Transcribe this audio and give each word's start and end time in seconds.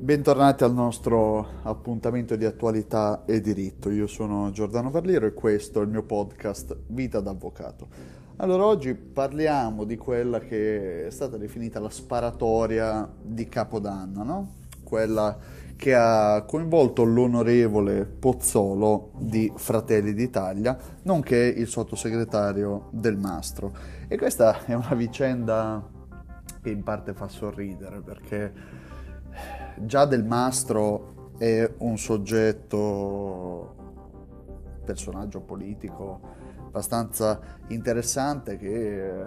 Bentornati 0.00 0.64
al 0.64 0.72
nostro 0.72 1.60
appuntamento 1.62 2.34
di 2.34 2.46
attualità 2.46 3.24
e 3.26 3.42
diritto. 3.42 3.90
Io 3.90 4.06
sono 4.06 4.50
Giordano 4.50 4.88
Varliero 4.90 5.26
e 5.26 5.34
questo 5.34 5.80
è 5.80 5.82
il 5.82 5.90
mio 5.90 6.04
podcast 6.04 6.74
Vita 6.86 7.20
d'Avvocato. 7.20 7.86
Allora, 8.36 8.64
oggi 8.64 8.94
parliamo 8.94 9.84
di 9.84 9.98
quella 9.98 10.38
che 10.38 11.06
è 11.06 11.10
stata 11.10 11.36
definita 11.36 11.80
la 11.80 11.90
sparatoria 11.90 13.06
di 13.20 13.46
Capodanno, 13.46 14.24
no? 14.24 14.52
Quella 14.82 15.36
che 15.76 15.94
ha 15.94 16.44
coinvolto 16.46 17.04
l'onorevole 17.04 18.06
Pozzolo 18.06 19.10
di 19.18 19.52
Fratelli 19.54 20.14
d'Italia, 20.14 20.78
nonché 21.02 21.36
il 21.36 21.68
sottosegretario 21.68 22.88
del 22.90 23.18
Mastro. 23.18 23.70
E 24.08 24.16
questa 24.16 24.64
è 24.64 24.72
una 24.72 24.94
vicenda 24.94 25.86
che 26.62 26.70
in 26.70 26.82
parte 26.82 27.12
fa 27.12 27.28
sorridere 27.28 28.00
perché 28.00 28.88
già 29.76 30.04
Del 30.04 30.24
Mastro 30.24 31.32
è 31.38 31.70
un 31.78 31.96
soggetto, 31.96 33.74
personaggio 34.84 35.40
politico 35.40 36.20
abbastanza 36.66 37.40
interessante 37.68 38.56
che 38.56 39.26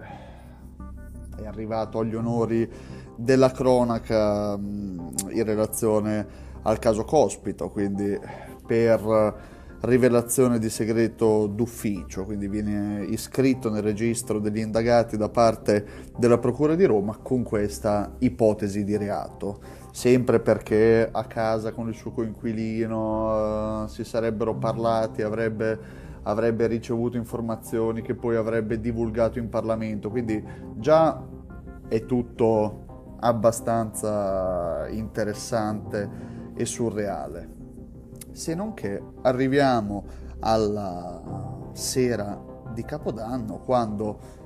è 1.35 1.45
arrivato 1.45 1.99
agli 1.99 2.15
onori 2.15 2.69
della 3.15 3.51
cronaca 3.51 4.53
in 4.57 5.43
relazione 5.43 6.25
al 6.61 6.79
caso 6.79 7.03
Cospito, 7.03 7.69
quindi 7.69 8.17
per 8.65 9.51
rivelazione 9.83 10.59
di 10.59 10.69
segreto 10.69 11.47
d'ufficio, 11.47 12.23
quindi 12.23 12.47
viene 12.47 13.03
iscritto 13.03 13.69
nel 13.69 13.81
registro 13.81 14.39
degli 14.39 14.59
indagati 14.59 15.17
da 15.17 15.29
parte 15.29 15.85
della 16.17 16.37
Procura 16.37 16.75
di 16.75 16.85
Roma 16.85 17.17
con 17.17 17.43
questa 17.43 18.15
ipotesi 18.19 18.83
di 18.83 18.95
reato 18.95 19.81
sempre 19.93 20.39
perché 20.39 21.07
a 21.09 21.23
casa 21.25 21.71
con 21.71 21.87
il 21.87 21.93
suo 21.93 22.11
coinquilino 22.11 23.83
uh, 23.83 23.87
si 23.87 24.03
sarebbero 24.03 24.55
parlati, 24.55 25.21
avrebbe, 25.21 25.79
avrebbe 26.23 26.65
ricevuto 26.65 27.15
informazioni 27.15 28.01
che 28.01 28.15
poi 28.15 28.35
avrebbe 28.35 28.79
divulgato 28.79 29.37
in 29.37 29.49
Parlamento, 29.49 30.09
quindi 30.09 30.43
già 30.77 31.23
è 31.87 32.05
tutto 32.05 33.15
abbastanza 33.19 34.87
interessante 34.89 36.09
e 36.55 36.65
surreale. 36.65 37.52
Se 38.33 38.53
non 38.55 38.73
che 38.73 39.01
arriviamo 39.21 40.03
alla 40.39 41.21
sera 41.73 42.39
di 42.73 42.83
Capodanno 42.83 43.59
quando 43.59 44.41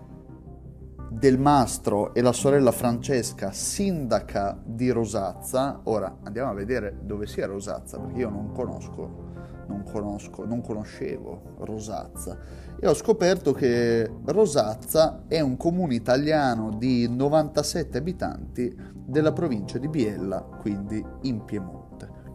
del 1.09 1.39
Mastro 1.39 2.13
e 2.13 2.21
la 2.21 2.33
sorella 2.33 2.71
Francesca, 2.71 3.51
sindaca 3.51 4.59
di 4.63 4.89
Rosazza. 4.89 5.79
Ora 5.83 6.17
andiamo 6.23 6.51
a 6.51 6.53
vedere 6.53 6.99
dove 7.01 7.27
sia 7.27 7.47
Rosazza, 7.47 7.97
perché 7.97 8.19
io 8.19 8.29
non 8.29 8.51
conosco, 8.51 9.25
non 9.67 9.83
conosco, 9.83 10.45
non 10.45 10.61
conoscevo 10.61 11.55
Rosazza. 11.59 12.37
E 12.79 12.87
ho 12.87 12.93
scoperto 12.93 13.53
che 13.53 14.11
Rosazza 14.25 15.23
è 15.27 15.39
un 15.39 15.55
comune 15.57 15.95
italiano 15.95 16.71
di 16.71 17.07
97 17.07 17.97
abitanti 17.97 18.75
della 18.93 19.31
provincia 19.31 19.77
di 19.77 19.87
Biella, 19.87 20.41
quindi 20.41 21.03
in 21.21 21.45
Piemonte. 21.45 21.86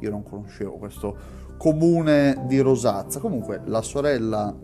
Io 0.03 0.11
non 0.11 0.22
conoscevo 0.22 0.72
questo 0.72 1.17
comune 1.56 2.45
di 2.47 2.61
Rosazza. 2.61 3.20
Comunque 3.20 3.62
la 3.64 3.83
sorella 3.83 4.55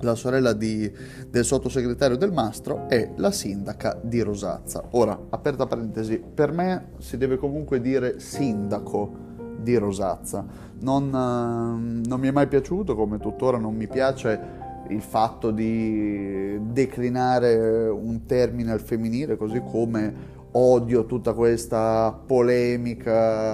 la 0.00 0.14
sorella 0.16 0.52
di, 0.52 0.90
del 1.28 1.44
sottosegretario 1.44 2.16
del 2.16 2.32
Mastro 2.32 2.88
è 2.88 3.12
la 3.16 3.30
sindaca 3.30 4.00
di 4.02 4.20
Rosazza. 4.20 4.82
Ora, 4.90 5.16
aperta 5.30 5.66
parentesi, 5.66 6.18
per 6.18 6.50
me 6.50 6.92
si 6.98 7.16
deve 7.16 7.36
comunque 7.36 7.80
dire 7.80 8.18
sindaco 8.18 9.30
di 9.60 9.76
Rosazza. 9.76 10.44
Non, 10.80 11.06
eh, 11.06 12.08
non 12.08 12.18
mi 12.18 12.26
è 12.28 12.32
mai 12.32 12.48
piaciuto, 12.48 12.96
come 12.96 13.18
tuttora 13.18 13.58
non 13.58 13.76
mi 13.76 13.86
piace 13.86 14.60
il 14.88 15.02
fatto 15.02 15.52
di 15.52 16.58
declinare 16.72 17.88
un 17.88 18.26
termine 18.26 18.72
al 18.72 18.80
femminile, 18.80 19.36
così 19.36 19.62
come 19.64 20.40
odio 20.52 21.06
tutta 21.06 21.32
questa 21.32 22.12
polemica 22.26 23.50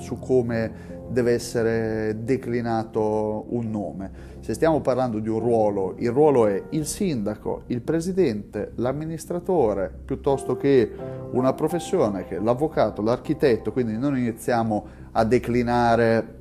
su 0.00 0.18
come 0.18 0.96
deve 1.08 1.32
essere 1.32 2.16
declinato 2.22 3.46
un 3.48 3.70
nome. 3.70 4.36
Se 4.40 4.54
stiamo 4.54 4.80
parlando 4.80 5.18
di 5.18 5.28
un 5.28 5.40
ruolo, 5.40 5.94
il 5.98 6.10
ruolo 6.10 6.46
è 6.46 6.62
il 6.70 6.86
sindaco, 6.86 7.62
il 7.66 7.80
presidente, 7.82 8.72
l'amministratore, 8.76 9.92
piuttosto 10.04 10.56
che 10.56 10.90
una 11.32 11.52
professione 11.52 12.24
che 12.26 12.36
è 12.36 12.40
l'avvocato, 12.40 13.02
l'architetto, 13.02 13.72
quindi 13.72 13.96
non 13.96 14.16
iniziamo 14.16 14.86
a 15.12 15.24
declinare 15.24 16.36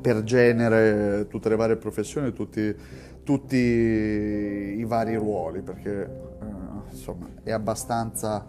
per 0.00 0.22
genere 0.22 1.26
tutte 1.28 1.48
le 1.48 1.56
varie 1.56 1.76
professioni, 1.76 2.32
tutti, 2.32 2.74
tutti 3.22 3.56
i 3.56 4.84
vari 4.84 5.16
ruoli, 5.16 5.62
perché 5.62 6.02
eh, 6.02 6.90
insomma 6.90 7.26
è 7.42 7.50
abbastanza, 7.50 8.46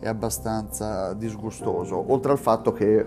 è 0.00 0.08
abbastanza 0.08 1.12
disgustoso, 1.12 2.10
oltre 2.10 2.32
al 2.32 2.38
fatto 2.38 2.72
che 2.72 3.06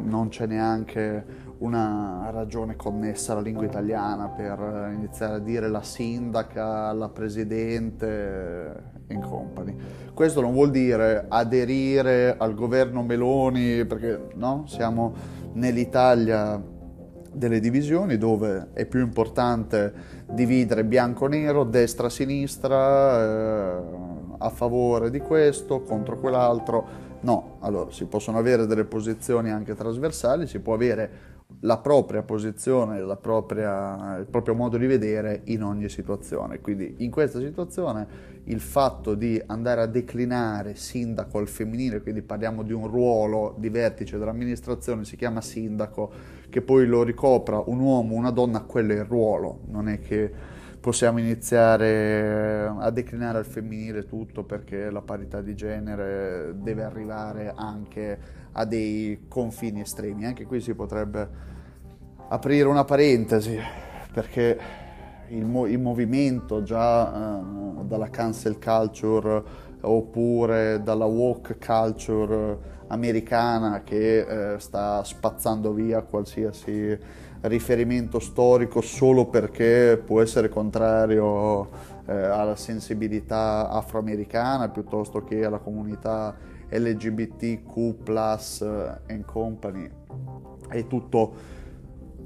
non 0.00 0.28
c'è 0.28 0.46
neanche 0.46 1.50
una 1.58 2.30
ragione 2.32 2.74
connessa 2.76 3.32
alla 3.32 3.40
lingua 3.40 3.64
italiana 3.64 4.28
per 4.28 4.90
iniziare 4.94 5.34
a 5.34 5.38
dire 5.38 5.68
la 5.68 5.82
sindaca, 5.82 6.92
la 6.92 7.08
presidente 7.08 8.90
in 9.08 9.20
company. 9.20 9.76
Questo 10.12 10.40
non 10.40 10.52
vuol 10.52 10.70
dire 10.70 11.26
aderire 11.28 12.36
al 12.36 12.54
governo 12.54 13.02
Meloni 13.02 13.84
perché 13.84 14.28
no? 14.34 14.64
siamo 14.66 15.14
nell'Italia 15.52 16.60
delle 17.32 17.60
divisioni 17.60 18.18
dove 18.18 18.68
è 18.72 18.84
più 18.84 19.00
importante 19.00 20.20
dividere 20.30 20.84
bianco-nero, 20.84 21.64
destra-sinistra, 21.64 23.22
eh, 23.22 23.82
a 24.38 24.50
favore 24.50 25.10
di 25.10 25.20
questo, 25.20 25.82
contro 25.82 26.18
quell'altro 26.18 27.10
No, 27.22 27.56
allora 27.60 27.90
si 27.90 28.04
possono 28.06 28.38
avere 28.38 28.66
delle 28.66 28.84
posizioni 28.84 29.50
anche 29.50 29.74
trasversali, 29.74 30.46
si 30.46 30.58
può 30.58 30.74
avere 30.74 31.30
la 31.60 31.78
propria 31.78 32.22
posizione, 32.22 33.00
la 33.00 33.16
propria, 33.16 34.16
il 34.18 34.26
proprio 34.26 34.54
modo 34.54 34.76
di 34.76 34.86
vedere 34.86 35.42
in 35.44 35.62
ogni 35.62 35.88
situazione. 35.88 36.60
Quindi 36.60 36.96
in 36.98 37.10
questa 37.10 37.38
situazione 37.38 38.30
il 38.44 38.60
fatto 38.60 39.14
di 39.14 39.40
andare 39.46 39.82
a 39.82 39.86
declinare 39.86 40.74
sindaco 40.74 41.38
al 41.38 41.46
femminile, 41.46 42.02
quindi 42.02 42.22
parliamo 42.22 42.62
di 42.62 42.72
un 42.72 42.88
ruolo 42.88 43.54
di 43.56 43.68
vertice 43.68 44.18
dell'amministrazione, 44.18 45.04
si 45.04 45.16
chiama 45.16 45.40
sindaco, 45.40 46.10
che 46.48 46.60
poi 46.60 46.86
lo 46.86 47.02
ricopra 47.02 47.62
un 47.64 47.78
uomo, 47.78 48.14
una 48.14 48.30
donna, 48.30 48.62
quello 48.62 48.92
è 48.92 48.96
il 48.96 49.04
ruolo, 49.04 49.60
non 49.68 49.88
è 49.88 50.00
che 50.00 50.30
possiamo 50.82 51.20
iniziare 51.20 52.66
a 52.76 52.90
declinare 52.90 53.38
al 53.38 53.46
femminile 53.46 54.04
tutto 54.04 54.42
perché 54.42 54.90
la 54.90 55.00
parità 55.00 55.40
di 55.40 55.54
genere 55.54 56.54
deve 56.56 56.82
arrivare 56.82 57.52
anche 57.54 58.18
a 58.50 58.64
dei 58.64 59.26
confini 59.28 59.82
estremi. 59.82 60.26
Anche 60.26 60.44
qui 60.44 60.60
si 60.60 60.74
potrebbe 60.74 61.28
aprire 62.28 62.66
una 62.66 62.82
parentesi 62.82 63.56
perché 64.12 64.58
il, 65.28 65.44
mo- 65.44 65.66
il 65.66 65.78
movimento 65.78 66.64
già 66.64 67.38
uh, 67.38 67.86
dalla 67.86 68.10
cancel 68.10 68.58
culture 68.58 69.40
oppure 69.82 70.80
dalla 70.82 71.04
woke 71.04 71.58
culture 71.64 72.58
americana 72.88 73.82
che 73.84 74.26
uh, 74.56 74.58
sta 74.58 75.04
spazzando 75.04 75.72
via 75.72 76.02
qualsiasi 76.02 77.30
riferimento 77.42 78.20
storico 78.20 78.80
solo 78.80 79.26
perché 79.26 80.00
può 80.04 80.20
essere 80.20 80.48
contrario 80.48 81.68
eh, 82.06 82.12
alla 82.14 82.56
sensibilità 82.56 83.68
afroamericana 83.70 84.68
piuttosto 84.68 85.24
che 85.24 85.44
alla 85.44 85.58
comunità 85.58 86.36
LGBTQ 86.68 88.08
and 88.08 89.00
eh, 89.06 89.24
company. 89.24 89.90
È 90.68 90.86
tutto 90.86 91.60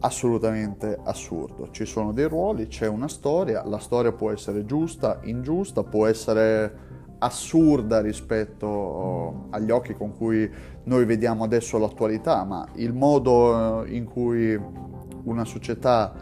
assolutamente 0.00 0.98
assurdo. 1.02 1.70
Ci 1.70 1.84
sono 1.84 2.12
dei 2.12 2.28
ruoli, 2.28 2.68
c'è 2.68 2.86
una 2.86 3.08
storia, 3.08 3.64
la 3.64 3.78
storia 3.78 4.12
può 4.12 4.30
essere 4.30 4.64
giusta, 4.64 5.20
ingiusta, 5.22 5.82
può 5.82 6.06
essere 6.06 6.84
assurda 7.18 8.00
rispetto 8.02 9.46
agli 9.50 9.70
occhi 9.70 9.94
con 9.94 10.14
cui 10.14 10.48
noi 10.84 11.04
vediamo 11.06 11.44
adesso 11.44 11.78
l'attualità, 11.78 12.44
ma 12.44 12.68
il 12.74 12.92
modo 12.92 13.84
eh, 13.84 13.94
in 13.94 14.04
cui 14.04 14.60
una 15.26 15.44
società 15.44 16.12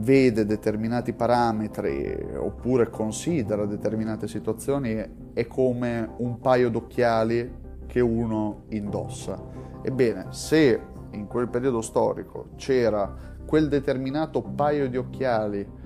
vede 0.00 0.46
determinati 0.46 1.12
parametri 1.12 2.16
oppure 2.36 2.88
considera 2.88 3.66
determinate 3.66 4.28
situazioni 4.28 5.30
è 5.32 5.46
come 5.46 6.08
un 6.18 6.38
paio 6.38 6.70
d'occhiali 6.70 7.66
che 7.86 8.00
uno 8.00 8.64
indossa. 8.68 9.42
Ebbene, 9.82 10.26
se 10.30 10.80
in 11.10 11.26
quel 11.26 11.48
periodo 11.48 11.80
storico 11.80 12.50
c'era 12.56 13.36
quel 13.44 13.68
determinato 13.68 14.42
paio 14.42 14.88
di 14.88 14.96
occhiali 14.96 15.76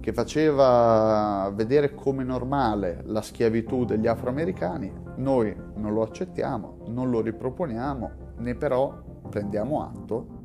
che 0.00 0.12
faceva 0.12 1.52
vedere 1.54 1.94
come 1.94 2.24
normale 2.24 3.02
la 3.04 3.22
schiavitù 3.22 3.84
degli 3.84 4.08
afroamericani, 4.08 4.92
noi 5.16 5.54
non 5.76 5.92
lo 5.92 6.02
accettiamo, 6.02 6.78
non 6.86 7.10
lo 7.10 7.20
riproponiamo, 7.20 8.10
né 8.38 8.54
però 8.56 9.00
prendiamo 9.28 9.82
atto, 9.84 10.41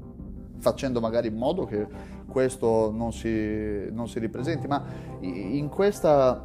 facendo 0.59 0.99
magari 0.99 1.27
in 1.27 1.35
modo 1.35 1.65
che 1.65 1.87
questo 2.27 2.91
non 2.93 3.13
si, 3.13 3.89
non 3.91 4.07
si 4.07 4.19
ripresenti, 4.19 4.67
ma 4.67 4.83
in 5.21 5.69
questa, 5.69 6.43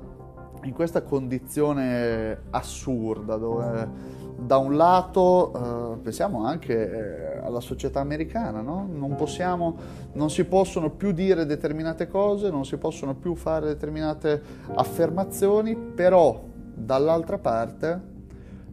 in 0.62 0.72
questa 0.72 1.02
condizione 1.02 2.42
assurda 2.50 3.36
dove 3.36 4.20
da 4.38 4.56
un 4.56 4.76
lato 4.76 5.52
eh, 5.54 5.98
pensiamo 5.98 6.44
anche 6.44 6.74
eh, 6.74 7.38
alla 7.44 7.60
società 7.60 8.00
americana, 8.00 8.60
no? 8.60 8.88
non, 8.90 9.14
possiamo, 9.14 9.76
non 10.12 10.30
si 10.30 10.44
possono 10.44 10.90
più 10.90 11.12
dire 11.12 11.46
determinate 11.46 12.08
cose, 12.08 12.50
non 12.50 12.64
si 12.64 12.76
possono 12.76 13.14
più 13.14 13.34
fare 13.34 13.66
determinate 13.66 14.42
affermazioni, 14.74 15.76
però 15.76 16.42
dall'altra 16.74 17.38
parte 17.38 18.10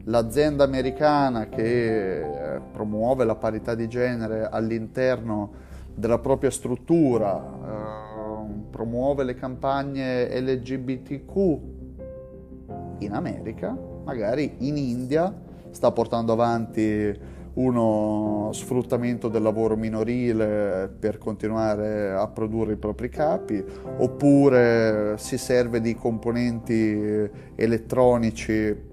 l'azienda 0.06 0.64
americana 0.64 1.48
che 1.48 2.22
eh, 2.22 2.62
promuove 2.72 3.26
la 3.26 3.36
parità 3.36 3.76
di 3.76 3.88
genere 3.88 4.48
all'interno 4.50 5.68
della 5.94 6.20
propria 6.20 6.50
struttura, 6.50 7.38
eh, 7.38 8.08
promuove 8.70 9.24
le 9.24 9.36
campagne 9.36 10.40
LGBTQ 10.40 11.58
in 13.00 13.14
America, 13.14 13.78
magari 14.04 14.56
in 14.60 14.78
India 14.78 15.34
sta 15.72 15.92
portando 15.92 16.32
avanti 16.34 17.38
uno 17.52 18.50
sfruttamento 18.54 19.28
del 19.28 19.42
lavoro 19.42 19.76
minorile 19.76 20.90
per 20.98 21.18
continuare 21.18 22.12
a 22.12 22.28
produrre 22.28 22.74
i 22.74 22.78
propri 22.78 23.10
capi, 23.10 23.62
oppure 23.98 25.16
si 25.18 25.38
serve 25.38 25.82
di 25.82 25.94
componenti 25.96 27.30
elettronici 27.56 28.88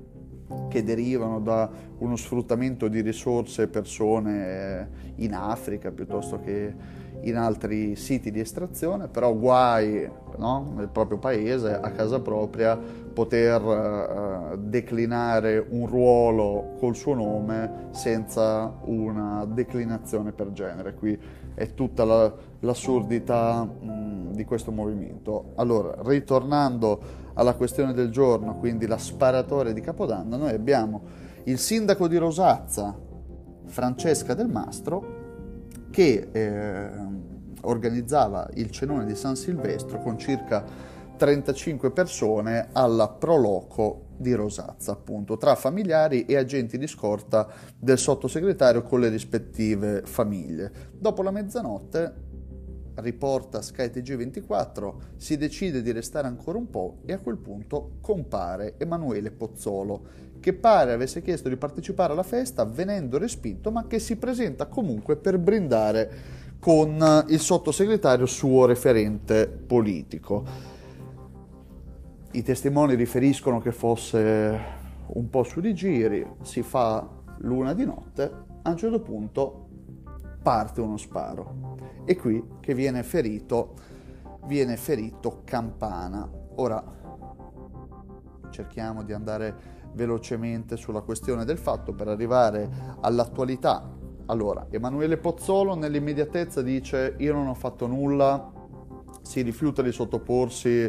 che 0.69 0.82
derivano 0.82 1.40
da 1.40 1.69
uno 1.98 2.16
sfruttamento 2.16 2.88
di 2.88 3.00
risorse 3.00 3.62
e 3.62 3.69
persone 3.69 4.88
in 5.16 5.34
Africa 5.34 5.90
piuttosto 5.90 6.40
che 6.40 7.04
in 7.22 7.37
altri 7.37 7.96
siti 7.96 8.31
di 8.31 8.40
estrazione, 8.40 9.08
però 9.08 9.34
guai 9.34 10.08
no? 10.37 10.72
nel 10.76 10.88
proprio 10.88 11.19
paese, 11.19 11.75
a 11.75 11.90
casa 11.90 12.20
propria, 12.20 12.76
poter 12.76 13.62
uh, 13.62 14.56
declinare 14.58 15.64
un 15.70 15.87
ruolo 15.87 16.75
col 16.78 16.94
suo 16.94 17.14
nome 17.14 17.88
senza 17.90 18.72
una 18.84 19.44
declinazione 19.46 20.32
per 20.32 20.52
genere. 20.52 20.94
Qui 20.94 21.19
è 21.54 21.75
tutta 21.75 22.04
la, 22.04 22.32
l'assurdità 22.60 23.64
mh, 23.64 24.32
di 24.32 24.44
questo 24.44 24.70
movimento. 24.70 25.52
Allora, 25.56 25.94
ritornando 26.04 27.25
alla 27.36 27.54
questione 27.54 27.92
del 27.92 28.10
giorno, 28.10 28.56
quindi 28.56 28.86
la 28.86 28.98
sparatoria 28.98 29.72
di 29.72 29.80
Capodanno, 29.80 30.36
noi 30.36 30.52
abbiamo 30.52 31.02
il 31.44 31.58
sindaco 31.58 32.08
di 32.08 32.16
Rosazza, 32.16 32.94
Francesca 33.66 34.34
Del 34.34 34.48
Mastro, 34.48 35.24
che 35.90 36.28
eh, 36.32 36.90
organizzava 37.62 38.48
il 38.54 38.70
cenone 38.70 39.06
di 39.06 39.14
San 39.14 39.36
Silvestro 39.36 39.98
con 39.98 40.18
circa 40.18 40.64
35 41.16 41.90
persone 41.90 42.68
alla 42.72 43.08
Proloco 43.08 44.06
di 44.16 44.32
Rosazza, 44.34 44.92
appunto, 44.92 45.36
tra 45.36 45.54
familiari 45.54 46.24
e 46.24 46.36
agenti 46.36 46.78
di 46.78 46.86
scorta 46.86 47.48
del 47.78 47.98
sottosegretario 47.98 48.82
con 48.82 49.00
le 49.00 49.08
rispettive 49.08 50.02
famiglie. 50.04 50.70
Dopo 50.92 51.22
la 51.22 51.30
mezzanotte, 51.30 52.25
riporta 52.96 53.62
skytg 53.62 54.16
24, 54.16 55.00
si 55.16 55.37
decide 55.37 55.82
di 55.82 55.93
restare 55.93 56.26
ancora 56.26 56.58
un 56.58 56.70
po' 56.70 56.98
e 57.04 57.12
a 57.12 57.19
quel 57.19 57.37
punto 57.37 57.98
compare 58.00 58.75
Emanuele 58.78 59.31
Pozzolo, 59.31 60.25
che 60.40 60.52
pare 60.52 60.93
avesse 60.93 61.22
chiesto 61.22 61.48
di 61.48 61.56
partecipare 61.56 62.12
alla 62.12 62.22
festa 62.22 62.64
venendo 62.64 63.19
respinto, 63.19 63.70
ma 63.70 63.87
che 63.87 63.98
si 63.98 64.16
presenta 64.16 64.66
comunque 64.66 65.16
per 65.16 65.38
brindare 65.38 66.10
con 66.58 67.25
il 67.28 67.40
sottosegretario 67.40 68.26
suo 68.26 68.66
referente 68.66 69.46
politico. 69.46 70.44
I 72.32 72.42
testimoni 72.42 72.94
riferiscono 72.94 73.60
che 73.60 73.72
fosse 73.72 74.58
un 75.06 75.31
po' 75.31 75.42
su 75.44 75.60
di 75.60 75.75
giri, 75.75 76.26
si 76.42 76.62
fa 76.62 77.08
l'una 77.38 77.72
di 77.72 77.84
notte, 77.84 78.44
a 78.62 78.70
un 78.70 78.76
certo 78.76 79.00
punto 79.00 79.65
parte 80.46 80.81
uno 80.81 80.96
sparo. 80.96 81.75
E 82.04 82.16
qui 82.16 82.40
che 82.60 82.72
viene 82.72 83.02
ferito, 83.02 83.75
viene 84.44 84.76
ferito 84.76 85.40
Campana. 85.44 86.31
Ora 86.54 86.81
cerchiamo 88.50 89.02
di 89.02 89.12
andare 89.12 89.75
velocemente 89.94 90.76
sulla 90.76 91.00
questione 91.00 91.44
del 91.44 91.58
fatto 91.58 91.94
per 91.94 92.06
arrivare 92.06 92.70
all'attualità. 93.00 93.90
Allora, 94.26 94.69
Emanuele 94.70 95.16
Pozzolo 95.16 95.75
nell'immediatezza 95.75 96.62
dice 96.62 97.16
io 97.19 97.32
non 97.32 97.49
ho 97.49 97.54
fatto 97.54 97.88
nulla, 97.88 98.52
si 99.22 99.42
rifiuta 99.42 99.82
di 99.82 99.90
sottoporsi 99.90 100.88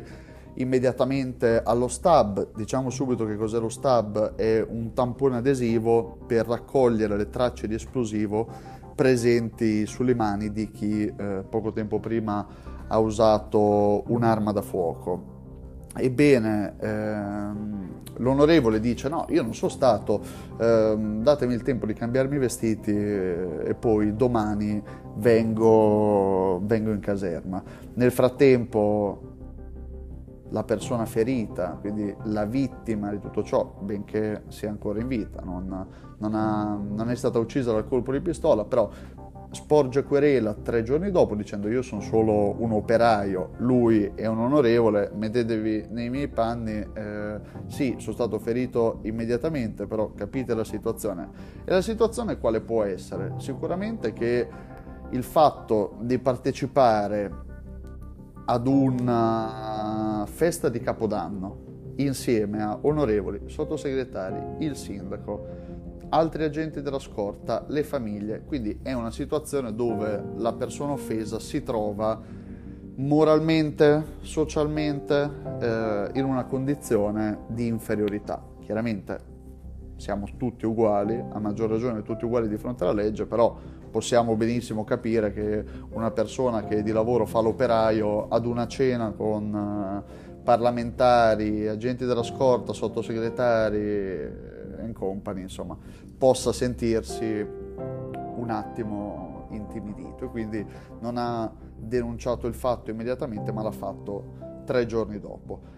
immediatamente 0.53 1.63
allo 1.63 1.87
stab. 1.87 2.53
Diciamo 2.55 2.91
subito 2.91 3.25
che 3.25 3.35
cos'è 3.35 3.57
lo 3.57 3.69
stab, 3.69 4.35
è 4.35 4.63
un 4.69 4.93
tampone 4.93 5.37
adesivo 5.37 6.19
per 6.27 6.45
raccogliere 6.45 7.17
le 7.17 7.29
tracce 7.31 7.67
di 7.67 7.73
esplosivo 7.73 8.75
presenti 8.97 9.85
sulle 9.85 10.15
mani 10.15 10.51
di 10.51 10.71
chi 10.71 11.05
eh, 11.05 11.43
poco 11.47 11.71
tempo 11.71 11.99
prima 11.99 12.45
ha 12.87 12.97
usato 12.97 14.03
un'arma 14.07 14.51
da 14.51 14.63
fuoco. 14.63 15.35
Ebbene, 15.95 16.73
ehm, 16.79 17.89
l'onorevole 18.17 18.79
dice 18.79 19.07
no, 19.07 19.27
io 19.29 19.43
non 19.43 19.53
sono 19.53 19.69
stato, 19.69 20.19
ehm, 20.59 21.21
datemi 21.21 21.53
il 21.53 21.61
tempo 21.61 21.85
di 21.85 21.93
cambiarmi 21.93 22.37
i 22.37 22.39
vestiti 22.39 22.91
e, 22.91 23.65
e 23.65 23.75
poi 23.75 24.15
domani 24.15 24.81
vengo, 25.17 26.59
vengo 26.63 26.89
in 26.89 26.99
caserma. 26.99 27.61
Nel 27.93 28.11
frattempo 28.11 29.35
la 30.49 30.63
persona 30.63 31.05
ferita, 31.05 31.77
quindi 31.79 32.15
la 32.23 32.45
vittima 32.45 33.11
di 33.11 33.19
tutto 33.19 33.43
ciò, 33.43 33.75
benché 33.79 34.43
sia 34.47 34.69
ancora 34.69 34.99
in 34.99 35.07
vita, 35.07 35.41
non, 35.43 35.87
non, 36.19 36.35
ha, 36.35 36.75
non 36.75 37.09
è 37.09 37.15
stata 37.15 37.39
uccisa 37.39 37.71
dal 37.71 37.87
colpo 37.87 38.11
di 38.11 38.21
pistola, 38.21 38.65
però 38.65 38.89
sporge 39.51 40.03
querela 40.03 40.53
tre 40.53 40.83
giorni 40.83 41.09
dopo 41.09 41.33
dicendo 41.33 41.69
io 41.69 41.81
sono 41.81 42.01
solo 42.01 42.55
un 42.61 42.71
operaio, 42.71 43.51
lui 43.57 44.11
è 44.15 44.25
un 44.25 44.39
onorevole, 44.39 45.11
mettetevi 45.13 45.87
nei 45.89 46.09
miei 46.09 46.27
panni, 46.27 46.85
eh, 46.93 47.39
sì, 47.67 47.95
sono 47.97 48.13
stato 48.13 48.39
ferito 48.39 48.99
immediatamente, 49.03 49.87
però 49.87 50.11
capite 50.13 50.53
la 50.53 50.63
situazione. 50.63 51.29
E 51.63 51.71
la 51.71 51.81
situazione 51.81 52.37
quale 52.37 52.61
può 52.61 52.83
essere? 52.83 53.35
Sicuramente 53.37 54.13
che 54.13 54.47
il 55.11 55.23
fatto 55.23 55.95
di 56.01 56.19
partecipare 56.19 57.45
ad 58.45 58.67
una 58.67 60.25
festa 60.27 60.69
di 60.69 60.79
Capodanno 60.79 61.65
insieme 61.97 62.61
a 62.61 62.77
onorevoli 62.81 63.41
sottosegretari, 63.45 64.65
il 64.65 64.75
sindaco, 64.75 65.45
altri 66.09 66.43
agenti 66.43 66.81
della 66.81 66.99
scorta, 66.99 67.65
le 67.67 67.83
famiglie, 67.83 68.43
quindi 68.45 68.79
è 68.81 68.93
una 68.93 69.11
situazione 69.11 69.73
dove 69.73 70.23
la 70.35 70.53
persona 70.53 70.93
offesa 70.93 71.39
si 71.39 71.63
trova 71.63 72.19
moralmente, 72.95 74.03
socialmente 74.21 75.29
eh, 75.59 76.09
in 76.13 76.23
una 76.25 76.45
condizione 76.45 77.39
di 77.47 77.67
inferiorità. 77.67 78.43
Chiaramente 78.59 79.35
siamo 79.97 80.27
tutti 80.37 80.65
uguali, 80.65 81.21
a 81.31 81.39
maggior 81.39 81.69
ragione 81.69 82.03
tutti 82.03 82.25
uguali 82.25 82.47
di 82.47 82.57
fronte 82.57 82.83
alla 82.83 82.93
legge, 82.93 83.25
però 83.25 83.55
possiamo 83.89 84.35
benissimo 84.35 84.83
capire 84.83 85.31
che 85.33 85.63
una 85.89 86.11
persona 86.11 86.63
che 86.63 86.83
di 86.83 86.91
lavoro 86.91 87.25
fa 87.25 87.39
l'operaio 87.39 88.27
ad 88.27 88.45
una 88.45 88.67
cena 88.67 89.11
con 89.11 89.53
eh, 89.53 90.41
parlamentari, 90.43 91.67
agenti 91.67 92.05
della 92.05 92.23
scorta, 92.23 92.73
sottosegretari 92.73 94.55
and 94.79 94.93
company, 94.93 95.41
insomma, 95.41 95.77
possa 96.17 96.51
sentirsi 96.51 97.25
un 98.35 98.49
attimo 98.49 99.47
intimidito 99.51 100.25
e 100.25 100.27
quindi 100.29 100.65
non 100.99 101.17
ha 101.17 101.51
denunciato 101.75 102.47
il 102.47 102.53
fatto 102.53 102.91
immediatamente 102.91 103.51
ma 103.51 103.61
l'ha 103.61 103.71
fatto 103.71 104.63
tre 104.65 104.85
giorni 104.85 105.19
dopo. 105.19 105.75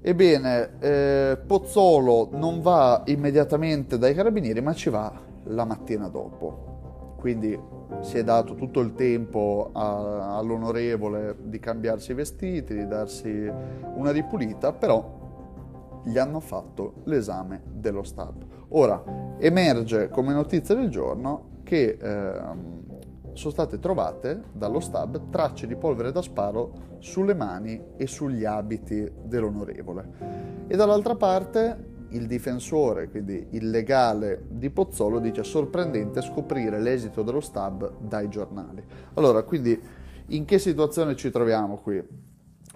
Ebbene, 0.00 0.78
eh, 0.80 1.38
Pozzolo 1.46 2.28
non 2.32 2.60
va 2.60 3.02
immediatamente 3.06 3.96
dai 3.96 4.14
carabinieri 4.14 4.60
ma 4.60 4.74
ci 4.74 4.90
va 4.90 5.10
la 5.44 5.64
mattina 5.64 6.08
dopo, 6.08 7.16
quindi 7.18 7.58
si 8.00 8.18
è 8.18 8.24
dato 8.24 8.54
tutto 8.54 8.80
il 8.80 8.94
tempo 8.94 9.70
a, 9.72 10.36
all'onorevole 10.36 11.36
di 11.42 11.58
cambiarsi 11.58 12.10
i 12.10 12.14
vestiti, 12.14 12.74
di 12.74 12.86
darsi 12.86 13.50
una 13.94 14.10
ripulita, 14.10 14.72
però 14.72 15.22
gli 16.04 16.18
hanno 16.18 16.40
fatto 16.40 17.02
l'esame 17.04 17.62
dello 17.66 18.02
Stato. 18.02 18.66
Ora, 18.68 19.02
emerge 19.38 20.08
come 20.08 20.32
notizia 20.32 20.74
del 20.74 20.88
giorno 20.88 21.60
che 21.64 21.98
eh, 22.00 22.40
sono 23.32 23.50
state 23.50 23.78
trovate 23.78 24.44
dallo 24.52 24.80
stab 24.80 25.30
tracce 25.30 25.66
di 25.66 25.76
polvere 25.76 26.12
da 26.12 26.22
sparo 26.22 26.98
sulle 26.98 27.34
mani 27.34 27.82
e 27.96 28.06
sugli 28.06 28.44
abiti 28.44 29.10
dell'onorevole. 29.24 30.64
E 30.66 30.76
dall'altra 30.76 31.16
parte 31.16 31.92
il 32.10 32.26
difensore, 32.26 33.08
quindi 33.10 33.48
il 33.50 33.70
legale 33.70 34.44
di 34.48 34.70
Pozzolo, 34.70 35.18
dice 35.18 35.42
sorprendente 35.42 36.22
scoprire 36.22 36.80
l'esito 36.80 37.22
dello 37.22 37.40
stab 37.40 37.98
dai 37.98 38.28
giornali. 38.28 38.82
Allora, 39.14 39.42
quindi 39.42 39.78
in 40.28 40.44
che 40.44 40.58
situazione 40.58 41.16
ci 41.16 41.30
troviamo 41.30 41.76
qui? 41.76 42.02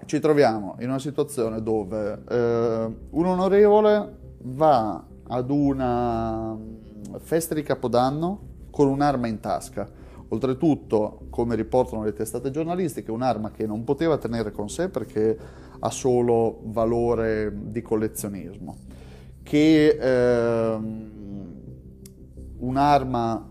Ci 0.09 0.21
troviamo 0.21 0.77
in 0.79 0.89
una 0.89 0.99
situazione 0.99 1.63
dove 1.63 2.23
eh, 2.31 2.95
un 3.11 3.27
onorevole 3.27 4.17
va 4.39 5.05
ad 5.27 5.51
una 5.51 6.57
festa 7.19 7.55
di 7.55 7.63
Capodanno 7.63 8.41
con 8.71 8.89
un'arma 8.89 9.27
in 9.27 9.39
tasca. 9.39 9.87
Oltretutto, 10.29 11.27
come 11.29 11.57
riportano 11.57 12.05
le 12.05 12.15
testate 12.15 12.51
giornalistiche, 12.51 13.11
un'arma 13.11 13.51
che 13.51 13.67
non 13.67 13.85
poteva 13.85 14.17
tenere 14.17 14.51
con 14.51 14.71
sé 14.71 14.89
perché 14.89 15.37
ha 15.79 15.91
solo 15.91 16.61
valore 16.63 17.53
di 17.55 17.83
collezionismo 17.83 18.77
che 19.43 19.89
ehm, 20.01 21.11
un'arma 22.61 23.47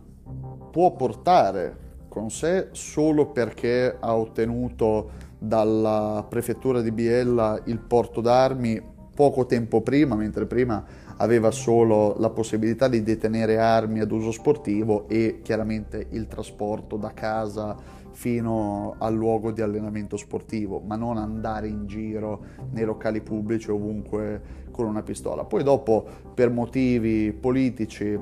può 0.71 0.91
portare 0.93 1.85
con 2.09 2.31
sé 2.31 2.69
solo 2.71 3.27
perché 3.27 3.95
ha 3.99 4.15
ottenuto 4.15 5.26
dalla 5.37 6.25
prefettura 6.27 6.81
di 6.81 6.91
Biella 6.91 7.59
il 7.65 7.79
porto 7.79 8.21
d'armi 8.21 8.95
poco 9.13 9.45
tempo 9.47 9.81
prima, 9.81 10.15
mentre 10.15 10.45
prima 10.45 10.83
aveva 11.17 11.49
solo 11.49 12.15
la 12.19 12.29
possibilità 12.29 12.87
di 12.87 13.01
detenere 13.01 13.57
armi 13.57 13.99
ad 13.99 14.11
uso 14.11 14.31
sportivo 14.31 15.07
e 15.07 15.39
chiaramente 15.41 16.05
il 16.11 16.27
trasporto 16.27 16.97
da 16.97 17.13
casa 17.13 17.75
fino 18.11 18.95
al 18.97 19.15
luogo 19.15 19.51
di 19.51 19.61
allenamento 19.61 20.17
sportivo, 20.17 20.79
ma 20.79 20.95
non 20.95 21.17
andare 21.17 21.67
in 21.67 21.87
giro 21.87 22.43
nei 22.71 22.83
locali 22.83 23.21
pubblici 23.21 23.71
ovunque 23.71 24.65
con 24.71 24.85
una 24.85 25.01
pistola. 25.01 25.45
Poi 25.45 25.63
dopo 25.63 26.05
per 26.33 26.51
motivi 26.51 27.31
politici 27.33 28.19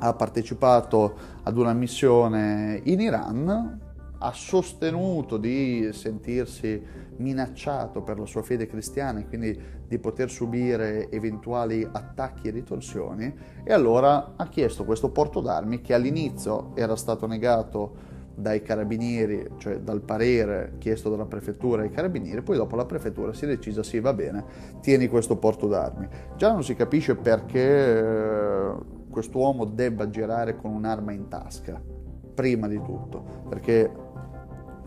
ha 0.00 0.12
partecipato 0.12 1.14
ad 1.42 1.56
una 1.56 1.72
missione 1.72 2.80
in 2.84 3.00
Iran, 3.00 3.87
ha 4.18 4.32
sostenuto 4.32 5.36
di 5.36 5.90
sentirsi 5.92 6.82
minacciato 7.16 8.02
per 8.02 8.18
la 8.18 8.26
sua 8.26 8.42
fede 8.42 8.66
cristiana 8.66 9.20
e 9.20 9.26
quindi 9.26 9.58
di 9.86 9.98
poter 9.98 10.30
subire 10.30 11.10
eventuali 11.10 11.86
attacchi 11.90 12.48
e 12.48 12.50
ritorsioni 12.50 13.34
e 13.64 13.72
allora 13.72 14.34
ha 14.36 14.48
chiesto 14.48 14.84
questo 14.84 15.10
porto 15.10 15.40
d'armi 15.40 15.80
che 15.80 15.94
all'inizio 15.94 16.72
era 16.74 16.96
stato 16.96 17.26
negato 17.26 18.16
dai 18.38 18.62
carabinieri, 18.62 19.54
cioè 19.56 19.80
dal 19.80 20.00
parere 20.00 20.74
chiesto 20.78 21.10
dalla 21.10 21.24
prefettura 21.24 21.82
ai 21.82 21.90
carabinieri, 21.90 22.42
poi 22.42 22.56
dopo 22.56 22.76
la 22.76 22.84
prefettura 22.84 23.32
si 23.32 23.44
è 23.44 23.48
decisa 23.48 23.82
sì 23.82 23.98
va 23.98 24.12
bene, 24.12 24.44
tieni 24.80 25.08
questo 25.08 25.36
porto 25.38 25.66
d'armi. 25.66 26.06
Già 26.36 26.52
non 26.52 26.62
si 26.62 26.76
capisce 26.76 27.16
perché 27.16 27.98
eh, 27.98 28.72
quest'uomo 29.10 29.64
debba 29.64 30.08
girare 30.08 30.54
con 30.54 30.72
un'arma 30.72 31.10
in 31.10 31.26
tasca, 31.26 31.82
prima 32.34 32.68
di 32.68 32.80
tutto, 32.80 33.46
perché 33.48 33.90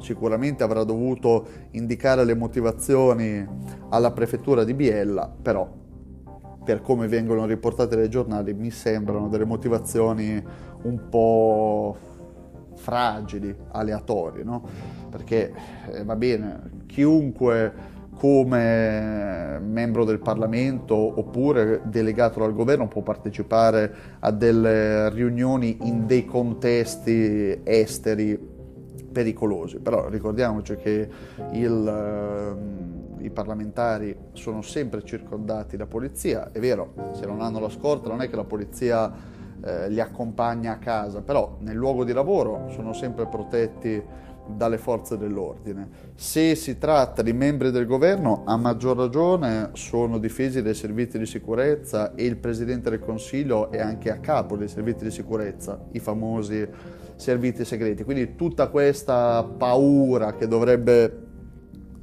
sicuramente 0.02 0.64
avrà 0.64 0.84
dovuto 0.84 1.46
indicare 1.72 2.26
le 2.26 2.36
motivazioni 2.36 3.48
alla 3.90 4.12
prefettura 4.12 4.64
di 4.64 4.74
Biella, 4.74 5.32
però 5.42 5.80
per 6.64 6.82
come 6.82 7.08
vengono 7.08 7.46
riportate 7.46 7.96
dai 7.96 8.10
giornali 8.10 8.54
mi 8.54 8.70
sembrano 8.70 9.28
delle 9.30 9.46
motivazioni 9.46 10.44
un 10.84 11.10
po' 11.10 11.98
fragili, 12.76 13.56
aleatori, 13.72 14.44
no? 14.44 14.64
Perché 15.10 15.54
eh, 15.92 16.04
va 16.04 16.16
bene, 16.16 16.84
chiunque 16.86 18.00
come 18.22 19.60
membro 19.60 20.06
del 20.06 20.20
Parlamento 20.20 20.96
oppure 20.96 21.82
delegato 21.86 22.40
dal 22.40 22.54
governo 22.54 22.88
può 22.88 23.02
partecipare 23.02 23.94
a 24.20 24.30
delle 24.32 25.10
riunioni 25.10 25.78
in 25.82 26.06
dei 26.06 26.26
contesti 26.26 27.62
esteri 27.64 28.51
pericolosi, 29.12 29.80
però 29.80 30.08
ricordiamoci 30.10 30.76
che 30.76 31.10
il, 31.52 32.56
eh, 33.20 33.24
i 33.24 33.30
parlamentari 33.30 34.16
sono 34.34 34.62
sempre 34.62 35.04
circondati 35.04 35.78
da 35.78 35.86
polizia, 35.86 36.52
è 36.52 36.60
vero, 36.60 36.94
se 37.14 37.26
non 37.26 37.42
hanno 37.42 37.60
la 37.60 37.70
scorta 37.70 38.10
non 38.10 38.22
è 38.22 38.30
che 38.30 38.36
la 38.36 38.44
polizia 38.44 39.12
eh, 39.64 39.90
li 39.90 40.00
accompagna 40.00 40.74
a 40.74 40.78
casa, 40.78 41.22
però 41.22 41.58
nel 41.60 41.76
luogo 41.76 42.04
di 42.04 42.14
lavoro 42.14 42.70
sono 42.70 42.94
sempre 42.94 43.28
protetti 43.28 44.04
dalle 44.48 44.78
forze 44.78 45.18
dell'ordine. 45.18 45.88
Se 46.16 46.56
si 46.56 46.78
tratta 46.78 47.22
di 47.22 47.34
membri 47.34 47.72
del 47.72 47.86
governo, 47.86 48.44
a 48.46 48.58
maggior 48.58 48.98
ragione 48.98 49.70
sono 49.74 50.18
difesi 50.18 50.62
dai 50.62 50.74
servizi 50.74 51.18
di 51.18 51.26
sicurezza 51.26 52.16
e 52.16 52.26
il 52.26 52.38
Presidente 52.38 52.90
del 52.90 53.00
Consiglio 53.00 53.72
è 53.72 53.80
anche 53.80 54.12
a 54.12 54.18
capo 54.18 54.58
dei 54.58 54.68
servizi 54.68 55.04
di 55.04 55.12
sicurezza, 55.12 55.80
i 55.92 56.00
famosi 56.00 56.68
servizi 57.22 57.64
segreti. 57.64 58.04
Quindi 58.04 58.36
tutta 58.36 58.68
questa 58.68 59.44
paura 59.44 60.34
che 60.34 60.48
dovrebbe 60.48 61.20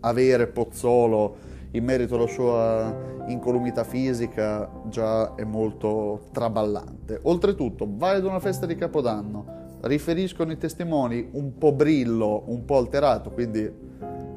avere 0.01 0.47
Pozzolo 0.47 1.47
in 1.73 1.85
merito 1.85 2.15
alla 2.15 2.29
sua 2.29 3.17
incolumità 3.27 3.83
fisica 3.83 4.71
già 4.87 5.35
è 5.35 5.43
molto 5.43 6.29
traballante. 6.33 7.19
Oltretutto, 7.23 7.87
vai 7.91 8.17
ad 8.17 8.25
una 8.25 8.39
festa 8.39 8.65
di 8.65 8.77
Capodanno, 8.77 9.77
riferiscono 9.83 10.53
i 10.53 10.57
testimoni 10.57 11.29
un 11.33 11.59
po' 11.59 11.73
brillo, 11.73 12.45
un 12.47 12.65
po' 12.65 12.79
alterato, 12.79 13.31
quindi 13.31 13.71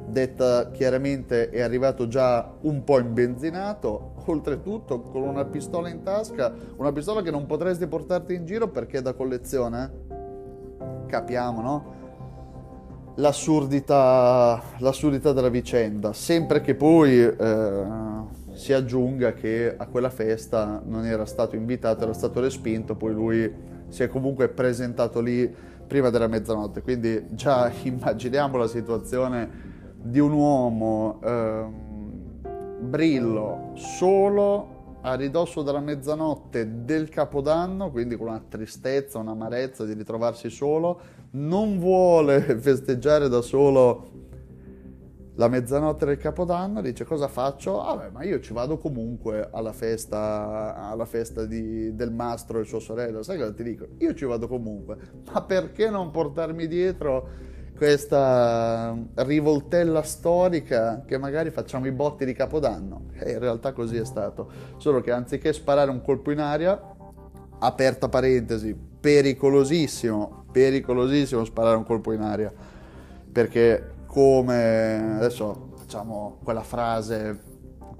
detta 0.08 0.70
chiaramente 0.72 1.48
è 1.48 1.62
arrivato 1.62 2.06
già 2.08 2.52
un 2.62 2.82
po' 2.84 2.98
imbenzinato, 2.98 4.14
oltretutto 4.26 5.00
con 5.00 5.22
una 5.22 5.44
pistola 5.44 5.88
in 5.88 6.02
tasca, 6.02 6.52
una 6.76 6.92
pistola 6.92 7.22
che 7.22 7.30
non 7.30 7.46
potresti 7.46 7.86
portarti 7.86 8.34
in 8.34 8.44
giro 8.44 8.68
perché 8.68 8.98
è 8.98 9.02
da 9.02 9.14
collezione. 9.14 10.11
Capiamo, 11.12 11.60
no? 11.60 12.00
l'assurdità, 13.16 14.62
l'assurdità 14.78 15.34
della 15.34 15.50
vicenda, 15.50 16.14
sempre 16.14 16.62
che 16.62 16.74
poi 16.74 17.20
eh, 17.20 17.84
si 18.54 18.72
aggiunga 18.72 19.34
che 19.34 19.74
a 19.76 19.86
quella 19.88 20.08
festa 20.08 20.80
non 20.82 21.04
era 21.04 21.26
stato 21.26 21.54
invitato, 21.54 22.04
era 22.04 22.14
stato 22.14 22.40
respinto, 22.40 22.94
poi 22.94 23.12
lui 23.12 23.54
si 23.88 24.02
è 24.02 24.08
comunque 24.08 24.48
presentato 24.48 25.20
lì 25.20 25.54
prima 25.86 26.08
della 26.08 26.28
mezzanotte, 26.28 26.80
quindi 26.80 27.26
già 27.32 27.70
immaginiamo 27.82 28.56
la 28.56 28.66
situazione 28.66 29.50
di 30.00 30.18
un 30.18 30.32
uomo 30.32 31.20
eh, 31.22 31.66
brillo 32.80 33.72
solo 33.74 34.71
a 35.02 35.14
ridosso 35.14 35.62
della 35.62 35.80
mezzanotte 35.80 36.84
del 36.84 37.08
Capodanno, 37.08 37.90
quindi 37.90 38.16
con 38.16 38.28
una 38.28 38.44
tristezza, 38.48 39.18
un'amarezza 39.18 39.84
di 39.84 39.94
ritrovarsi 39.94 40.48
solo, 40.48 41.00
non 41.32 41.78
vuole 41.78 42.40
festeggiare 42.58 43.28
da 43.28 43.40
solo 43.40 44.10
la 45.36 45.48
mezzanotte 45.48 46.04
del 46.04 46.18
Capodanno, 46.18 46.80
dice 46.80 47.04
cosa 47.04 47.26
faccio? 47.26 47.82
Ah 47.82 47.96
beh, 47.96 48.10
ma 48.10 48.22
io 48.22 48.38
ci 48.40 48.52
vado 48.52 48.78
comunque 48.78 49.48
alla 49.50 49.72
festa, 49.72 50.76
alla 50.76 51.06
festa 51.06 51.46
di, 51.46 51.94
del 51.94 52.12
mastro 52.12 52.60
e 52.60 52.64
sua 52.64 52.80
sorella, 52.80 53.22
sai 53.22 53.38
cosa 53.38 53.52
ti 53.52 53.62
dico? 53.62 53.86
Io 53.98 54.14
ci 54.14 54.24
vado 54.24 54.46
comunque, 54.46 54.98
ma 55.32 55.42
perché 55.42 55.90
non 55.90 56.10
portarmi 56.10 56.66
dietro 56.68 57.50
questa 57.76 58.96
rivoltella 59.16 60.02
storica 60.02 61.02
che 61.06 61.18
magari 61.18 61.50
facciamo 61.50 61.86
i 61.86 61.92
botti 61.92 62.24
di 62.24 62.32
Capodanno. 62.32 63.06
E 63.18 63.32
in 63.32 63.38
realtà 63.38 63.72
così 63.72 63.96
è 63.96 64.04
stato, 64.04 64.50
solo 64.76 65.00
che 65.00 65.10
anziché 65.10 65.52
sparare 65.52 65.90
un 65.90 66.02
colpo 66.02 66.30
in 66.30 66.38
aria, 66.38 66.80
aperta 67.58 68.08
parentesi, 68.08 68.74
pericolosissimo, 68.74 70.44
pericolosissimo 70.52 71.44
sparare 71.44 71.76
un 71.76 71.84
colpo 71.84 72.12
in 72.12 72.20
aria, 72.20 72.52
perché 73.32 73.94
come 74.06 75.16
adesso 75.16 75.70
facciamo 75.76 76.38
quella 76.42 76.62
frase, 76.62 77.40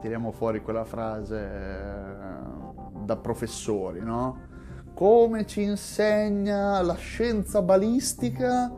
tiriamo 0.01 0.33
fuori 0.33 0.61
quella 0.61 0.85
frase 0.85 1.39
eh, 1.39 3.05
da 3.05 3.17
professori, 3.17 4.01
no? 4.01 4.51
Come 4.95 5.47
ci 5.47 5.63
insegna 5.63 6.83
la 6.83 6.97
scienza 6.97 7.63
balistica? 7.63 8.71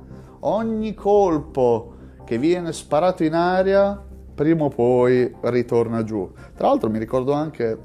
Ogni 0.47 0.95
colpo 0.95 1.93
che 2.25 2.39
viene 2.39 2.73
sparato 2.73 3.23
in 3.23 3.35
aria 3.35 4.03
prima 4.35 4.65
o 4.65 4.69
poi 4.69 5.33
ritorna 5.43 6.03
giù. 6.03 6.31
Tra 6.55 6.69
l'altro 6.69 6.91
mi 6.91 6.99
ricordo 6.99 7.33
anche 7.33 7.79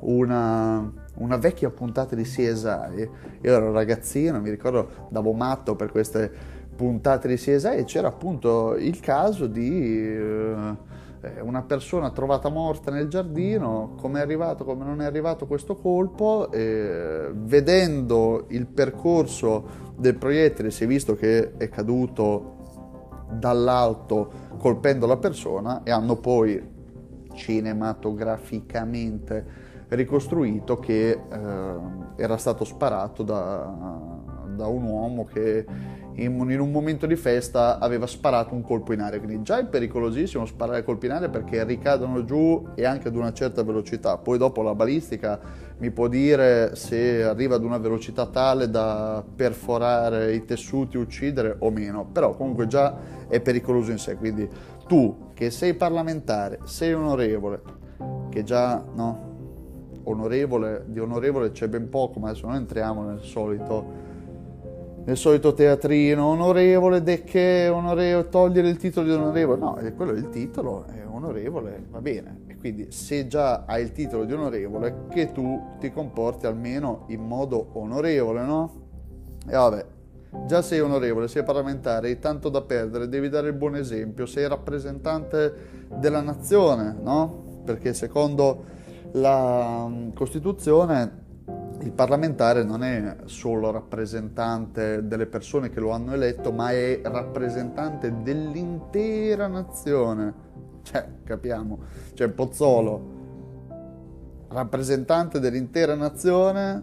una, 0.00 0.92
una 1.14 1.36
vecchia 1.36 1.70
puntata 1.70 2.14
di 2.14 2.22
CSI, 2.22 3.08
io 3.40 3.52
ero 3.52 3.72
ragazzino, 3.72 4.40
mi 4.40 4.50
ricordo 4.50 5.06
davo 5.08 5.32
matto 5.32 5.74
per 5.74 5.90
queste 5.90 6.30
puntate 6.76 7.28
di 7.28 7.36
CSI 7.36 7.76
e 7.76 7.84
c'era 7.84 8.08
appunto 8.08 8.74
il 8.76 9.00
caso 9.00 9.46
di... 9.46 10.02
Eh, 10.04 11.04
una 11.40 11.62
persona 11.62 12.10
trovata 12.10 12.48
morta 12.48 12.90
nel 12.90 13.08
giardino, 13.08 13.94
come 14.00 14.20
è 14.20 14.22
arrivato, 14.22 14.64
come 14.64 14.84
non 14.84 15.00
è 15.00 15.04
arrivato 15.04 15.46
questo 15.46 15.76
colpo, 15.76 16.50
eh, 16.50 17.30
vedendo 17.32 18.46
il 18.48 18.66
percorso 18.66 19.84
del 19.96 20.16
proiettile 20.16 20.70
si 20.70 20.84
è 20.84 20.86
visto 20.86 21.14
che 21.14 21.56
è 21.56 21.68
caduto 21.68 22.54
dall'alto 23.30 24.30
colpendo 24.58 25.06
la 25.06 25.16
persona 25.16 25.82
e 25.82 25.90
hanno 25.90 26.16
poi 26.16 26.74
cinematograficamente 27.32 29.64
ricostruito 29.88 30.78
che 30.78 31.10
eh, 31.10 31.18
era 32.16 32.36
stato 32.36 32.64
sparato 32.64 33.22
da, 33.22 33.72
da 34.54 34.66
un 34.66 34.82
uomo 34.82 35.24
che 35.24 35.64
in, 36.18 36.60
un 36.60 36.70
momento 36.70 37.06
di 37.06 37.16
festa 37.16 37.78
aveva 37.78 38.06
sparato 38.06 38.54
un 38.54 38.62
colpo 38.62 38.92
in 38.92 39.00
aria. 39.00 39.18
Quindi 39.18 39.42
già 39.42 39.58
è 39.58 39.66
pericolosissimo 39.66 40.46
sparare 40.46 40.82
colpi 40.82 41.06
in 41.06 41.12
aria 41.12 41.28
perché 41.28 41.62
ricadono 41.64 42.24
giù 42.24 42.68
e 42.74 42.84
anche 42.84 43.08
ad 43.08 43.16
una 43.16 43.32
certa 43.32 43.62
velocità. 43.62 44.16
Poi 44.16 44.38
dopo 44.38 44.62
la 44.62 44.74
balistica 44.74 45.38
mi 45.78 45.90
può 45.90 46.08
dire 46.08 46.74
se 46.74 47.22
arriva 47.22 47.56
ad 47.56 47.64
una 47.64 47.78
velocità 47.78 48.26
tale 48.26 48.70
da 48.70 49.22
perforare 49.34 50.34
i 50.34 50.44
tessuti, 50.44 50.96
uccidere 50.96 51.56
o 51.58 51.70
meno. 51.70 52.06
Però 52.06 52.34
comunque 52.34 52.66
già 52.66 52.96
è 53.28 53.40
pericoloso 53.40 53.90
in 53.90 53.98
sé. 53.98 54.16
Quindi 54.16 54.48
tu 54.86 55.32
che 55.34 55.50
sei 55.50 55.74
parlamentare, 55.74 56.60
sei 56.64 56.94
onorevole, 56.94 57.60
che 58.30 58.42
già 58.42 58.82
no, 58.94 59.34
onorevole, 60.04 60.84
di 60.86 60.98
onorevole 60.98 61.50
c'è 61.50 61.68
ben 61.68 61.90
poco, 61.90 62.20
ma 62.20 62.30
adesso 62.30 62.46
non 62.46 62.56
entriamo 62.56 63.02
nel 63.02 63.20
solito 63.20 64.05
nel 65.06 65.16
solito 65.16 65.54
teatrino, 65.54 66.24
onorevole, 66.24 67.00
de 67.00 67.22
che, 67.22 67.68
onorevole, 67.68 68.28
togliere 68.28 68.68
il 68.68 68.76
titolo 68.76 69.06
di 69.06 69.12
onorevole, 69.12 69.60
no, 69.60 69.76
è 69.76 69.94
quello 69.94 70.12
è 70.12 70.16
il 70.16 70.30
titolo, 70.30 70.84
è 70.86 71.06
onorevole, 71.06 71.86
va 71.90 72.00
bene. 72.00 72.40
E 72.48 72.56
quindi 72.56 72.90
se 72.90 73.28
già 73.28 73.64
hai 73.66 73.82
il 73.82 73.92
titolo 73.92 74.24
di 74.24 74.32
onorevole, 74.32 75.04
che 75.10 75.30
tu 75.30 75.76
ti 75.78 75.92
comporti 75.92 76.46
almeno 76.46 77.04
in 77.08 77.24
modo 77.24 77.68
onorevole, 77.74 78.42
no? 78.42 78.72
E 79.46 79.52
vabbè, 79.52 79.86
già 80.46 80.60
sei 80.60 80.80
onorevole, 80.80 81.28
sei 81.28 81.44
parlamentare, 81.44 82.08
hai 82.08 82.18
tanto 82.18 82.48
da 82.48 82.62
perdere, 82.62 83.08
devi 83.08 83.28
dare 83.28 83.46
il 83.46 83.54
buon 83.54 83.76
esempio, 83.76 84.26
sei 84.26 84.48
rappresentante 84.48 85.86
della 86.00 86.20
nazione, 86.20 86.96
no? 87.00 87.60
Perché 87.64 87.94
secondo 87.94 88.64
la 89.12 89.86
mm, 89.88 90.10
Costituzione 90.14 91.25
il 91.80 91.92
parlamentare 91.92 92.64
non 92.64 92.82
è 92.82 93.16
solo 93.26 93.70
rappresentante 93.70 95.06
delle 95.06 95.26
persone 95.26 95.70
che 95.70 95.80
lo 95.80 95.90
hanno 95.90 96.12
eletto, 96.12 96.52
ma 96.52 96.70
è 96.70 97.00
rappresentante 97.02 98.22
dell'intera 98.22 99.46
nazione. 99.46 100.44
Cioè, 100.82 101.06
capiamo, 101.24 101.78
cioè 102.14 102.28
Pozzolo, 102.28 103.14
rappresentante 104.48 105.40
dell'intera 105.40 105.94
nazione, 105.94 106.82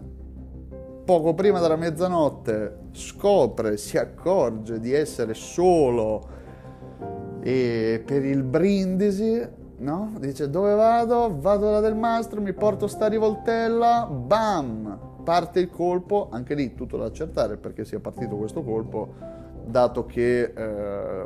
poco 1.04 1.34
prima 1.34 1.60
della 1.60 1.76
mezzanotte 1.76 2.78
scopre, 2.92 3.76
si 3.76 3.98
accorge 3.98 4.78
di 4.78 4.92
essere 4.92 5.34
solo 5.34 6.28
e 7.40 8.02
per 8.04 8.24
il 8.24 8.42
brindisi 8.42 9.62
no? 9.78 10.12
Dice 10.18 10.50
dove 10.50 10.74
vado? 10.74 11.38
Vado 11.38 11.70
da 11.70 11.80
del 11.80 11.94
mastro, 11.94 12.40
mi 12.40 12.52
porto 12.52 12.86
sta 12.86 13.06
rivoltella, 13.06 14.06
bam! 14.06 15.12
Parte 15.24 15.60
il 15.60 15.70
colpo, 15.70 16.28
anche 16.30 16.54
lì 16.54 16.74
tutto 16.74 16.96
da 16.96 17.06
accertare 17.06 17.56
perché 17.56 17.84
sia 17.84 18.00
partito 18.00 18.36
questo 18.36 18.62
colpo, 18.62 19.14
dato 19.66 20.04
che 20.04 20.52
eh, 20.54 21.24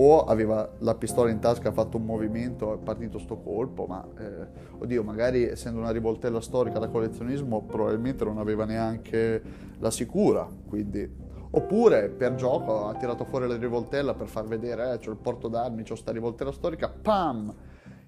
o 0.00 0.24
aveva 0.24 0.68
la 0.78 0.94
pistola 0.94 1.30
in 1.30 1.38
tasca, 1.38 1.68
ha 1.68 1.72
fatto 1.72 1.96
un 1.96 2.04
movimento, 2.04 2.74
è 2.74 2.78
partito 2.78 3.18
sto 3.18 3.36
colpo, 3.38 3.86
ma 3.86 4.06
eh, 4.18 4.46
oddio, 4.78 5.02
magari 5.02 5.44
essendo 5.44 5.80
una 5.80 5.90
rivoltella 5.90 6.40
storica 6.40 6.78
da 6.78 6.88
collezionismo, 6.88 7.62
probabilmente 7.62 8.24
non 8.24 8.38
aveva 8.38 8.64
neanche 8.64 9.42
la 9.78 9.90
sicura, 9.90 10.48
quindi 10.68 11.26
Oppure 11.50 12.10
per 12.10 12.34
gioco 12.34 12.88
ha 12.88 12.94
tirato 12.94 13.24
fuori 13.24 13.48
la 13.48 13.56
rivoltella 13.56 14.14
per 14.14 14.26
far 14.26 14.46
vedere, 14.46 14.92
eh, 14.92 14.98
c'ho 14.98 15.10
il 15.10 15.16
porto 15.16 15.48
d'armi, 15.48 15.82
c'ho 15.82 15.94
sta 15.94 16.12
rivoltella 16.12 16.52
storica, 16.52 16.90
pam! 16.90 17.54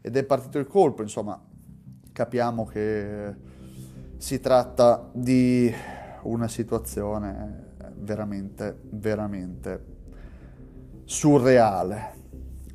Ed 0.03 0.17
è 0.17 0.25
partito 0.25 0.59
il 0.59 0.67
colpo, 0.67 1.03
insomma, 1.03 1.43
capiamo 2.13 2.67
che 2.67 3.35
si 4.19 4.41
tratta 4.41 5.09
di 5.13 5.73
una 6.23 6.49
situazione 6.49 7.69
veramente, 7.97 8.79
veramente 8.91 9.85
surreale. 11.05 12.19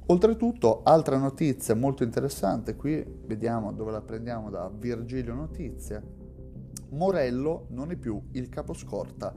Oltretutto, 0.08 0.82
altra 0.84 1.18
notizia 1.18 1.76
molto 1.76 2.04
interessante, 2.04 2.76
qui 2.76 3.04
vediamo 3.26 3.72
dove 3.72 3.92
la 3.92 4.02
prendiamo 4.02 4.50
da 4.50 4.70
Virgilio 4.72 5.34
Notizie. 5.34 6.24
Morello 6.90 7.66
non 7.70 7.92
è 7.92 7.96
più 7.96 8.22
il 8.32 8.50
caposcorta 8.50 9.34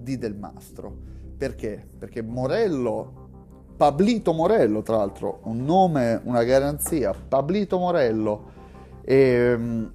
di 0.00 0.18
Del 0.18 0.34
Mastro. 0.34 0.94
Perché? 1.36 1.86
Perché 1.98 2.22
Morello, 2.22 3.28
Pablito 3.76 4.32
Morello, 4.32 4.82
tra 4.82 4.96
l'altro, 4.96 5.40
un 5.44 5.64
nome, 5.64 6.20
una 6.24 6.42
garanzia, 6.42 7.12
Pablito 7.12 7.78
Morello 7.78 8.50
è, 9.02 9.12
ehm, 9.12 9.92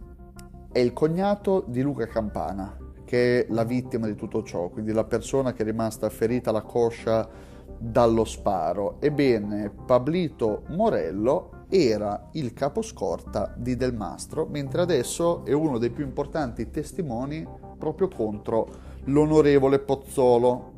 è 0.72 0.80
il 0.80 0.94
cognato 0.94 1.64
di 1.68 1.82
Luca 1.82 2.08
Campana, 2.08 2.76
che 3.06 3.46
è 3.46 3.52
la 3.52 3.64
vittima 3.64 4.08
di 4.08 4.16
tutto 4.16 4.44
ciò, 4.44 4.70
quindi 4.70 4.92
la 4.92 5.04
persona 5.04 5.54
che 5.54 5.62
è 5.62 5.66
rimasta 5.66 6.10
ferita 6.10 6.50
alla 6.50 6.64
coscia 6.64 7.30
dallo 7.78 8.26
sparo. 8.26 8.98
Ebbene, 9.00 9.70
Pablito 9.86 10.64
Morello 10.70 11.66
era 11.70 12.30
il 12.34 12.54
caposcorta 12.54 13.54
di 13.56 13.76
Del 13.76 13.94
Mastro, 13.94 14.48
mentre 14.48 14.82
adesso 14.82 15.46
è 15.46 15.52
uno 15.52 15.78
dei 15.78 15.90
più 15.90 16.04
importanti 16.04 16.70
testimoni 16.70 17.48
proprio 17.78 18.08
contro 18.08 18.94
l'onorevole 19.06 19.80
Pozzolo 19.80 20.74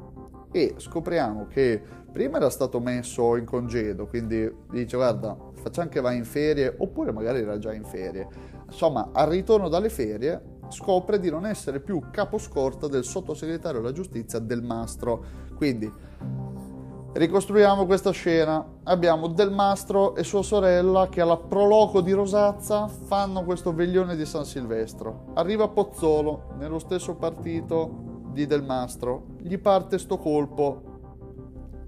e 0.51 0.75
scopriamo 0.77 1.47
che 1.47 1.81
prima 2.11 2.37
era 2.37 2.49
stato 2.49 2.79
messo 2.79 3.35
in 3.35 3.45
congedo, 3.45 4.07
quindi 4.07 4.51
dice 4.69 4.95
guarda 4.97 5.37
facciamo 5.53 5.89
che 5.89 6.01
va 6.01 6.11
in 6.11 6.25
ferie 6.25 6.73
oppure 6.77 7.11
magari 7.11 7.39
era 7.39 7.57
già 7.57 7.73
in 7.73 7.83
ferie. 7.83 8.27
Insomma, 8.65 9.09
al 9.13 9.27
ritorno 9.27 9.69
dalle 9.69 9.89
ferie 9.89 10.55
scopre 10.69 11.19
di 11.19 11.29
non 11.29 11.45
essere 11.45 11.79
più 11.79 12.01
caposcorta 12.11 12.87
del 12.87 13.03
sottosegretario 13.03 13.79
alla 13.79 13.91
giustizia 13.91 14.39
del 14.39 14.61
Mastro. 14.61 15.23
Quindi 15.55 15.91
ricostruiamo 17.13 17.85
questa 17.85 18.11
scena. 18.11 18.65
Abbiamo 18.83 19.27
Del 19.27 19.51
Mastro 19.51 20.15
e 20.15 20.23
sua 20.23 20.43
sorella 20.43 21.07
che 21.09 21.21
alla 21.21 21.37
proloco 21.37 22.01
di 22.01 22.11
Rosazza 22.11 22.87
fanno 22.87 23.43
questo 23.43 23.73
veglione 23.73 24.15
di 24.15 24.25
San 24.25 24.45
Silvestro. 24.45 25.31
Arriva 25.35 25.67
Pozzolo 25.67 26.53
nello 26.57 26.79
stesso 26.79 27.15
partito 27.15 28.16
di 28.37 28.45
Del 28.45 28.63
Mastro, 28.63 29.25
gli 29.39 29.57
parte 29.57 29.97
sto 29.97 30.17
colpo. 30.17 30.83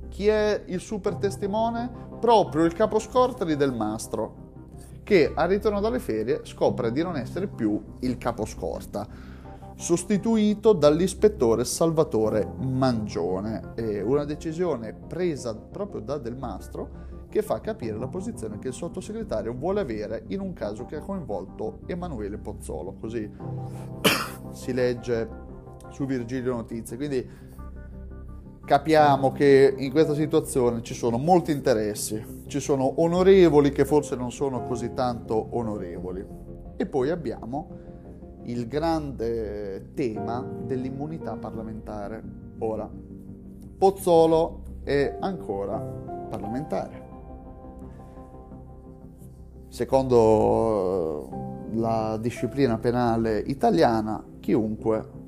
Chi 0.09 0.27
è 0.27 0.63
il 0.65 0.79
super 0.79 1.13
testimone? 1.13 2.07
Proprio 2.19 2.65
il 2.65 2.73
caposcorta 2.73 3.45
di 3.45 3.55
Del 3.55 3.71
Mastro, 3.71 4.47
che 5.03 5.31
al 5.33 5.47
ritorno 5.47 5.79
dalle 5.79 5.99
ferie 5.99 6.41
scopre 6.43 6.91
di 6.91 7.03
non 7.03 7.17
essere 7.17 7.45
più 7.45 7.79
il 7.99 8.17
caposcorta, 8.17 9.07
sostituito 9.75 10.73
dall'ispettore 10.73 11.63
Salvatore 11.65 12.51
Mangione. 12.57 13.73
È 13.75 14.01
una 14.01 14.25
decisione 14.25 14.93
presa 14.93 15.55
proprio 15.55 16.01
da 16.01 16.17
Del 16.17 16.35
Mastro 16.35 17.07
che 17.29 17.43
fa 17.43 17.61
capire 17.61 17.95
la 17.95 18.07
posizione 18.07 18.57
che 18.57 18.69
il 18.69 18.73
sottosegretario 18.73 19.53
vuole 19.53 19.81
avere 19.81 20.23
in 20.29 20.39
un 20.39 20.53
caso 20.53 20.85
che 20.85 20.95
ha 20.95 21.01
coinvolto 21.01 21.81
Emanuele 21.85 22.39
Pozzolo. 22.39 22.95
Così 22.99 23.29
si 24.51 24.73
legge 24.73 25.48
su 25.89 26.05
Virgilio 26.05 26.55
Notizie. 26.55 26.97
Quindi 26.97 27.27
capiamo 28.63 29.31
che 29.31 29.73
in 29.77 29.91
questa 29.91 30.13
situazione 30.13 30.81
ci 30.83 30.93
sono 30.93 31.17
molti 31.17 31.51
interessi, 31.51 32.43
ci 32.47 32.59
sono 32.59 33.01
onorevoli 33.01 33.71
che 33.71 33.85
forse 33.85 34.15
non 34.15 34.31
sono 34.31 34.65
così 34.65 34.93
tanto 34.93 35.55
onorevoli. 35.57 36.25
E 36.77 36.85
poi 36.85 37.09
abbiamo 37.09 37.69
il 38.43 38.67
grande 38.67 39.93
tema 39.93 40.45
dell'immunità 40.65 41.35
parlamentare. 41.35 42.23
Ora, 42.59 42.89
Pozzolo 43.77 44.63
è 44.83 45.17
ancora 45.19 45.77
parlamentare. 45.77 47.07
Secondo 49.67 51.29
la 51.73 52.17
disciplina 52.19 52.77
penale 52.77 53.39
italiana, 53.39 54.23
chiunque 54.39 55.18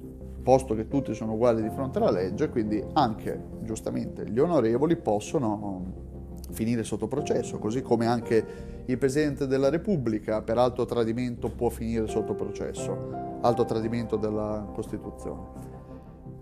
posto 0.42 0.76
che 0.76 0.88
tutti 0.88 1.14
sono 1.14 1.34
uguali 1.34 1.62
di 1.62 1.70
fronte 1.70 2.00
alla 2.00 2.12
legge, 2.12 2.50
quindi 2.50 2.84
anche 2.94 3.40
giustamente 3.62 4.30
gli 4.30 4.40
onorevoli 4.40 4.96
possono 4.98 6.10
finire 6.52 6.84
sotto 6.84 7.08
processo, 7.08 7.60
così 7.60 7.82
come 7.82 8.06
anche 8.06 8.70
il 8.86 8.98
Presidente 8.98 9.48
della 9.48 9.70
Repubblica 9.70 10.42
per 10.42 10.58
alto 10.58 10.86
tradimento 10.86 11.50
può 11.50 11.70
finire 11.70 12.08
sotto 12.08 12.34
processo, 12.34 13.40
alto 13.42 13.66
tradimento 13.66 14.16
della 14.18 14.68
Costituzione. 14.74 15.80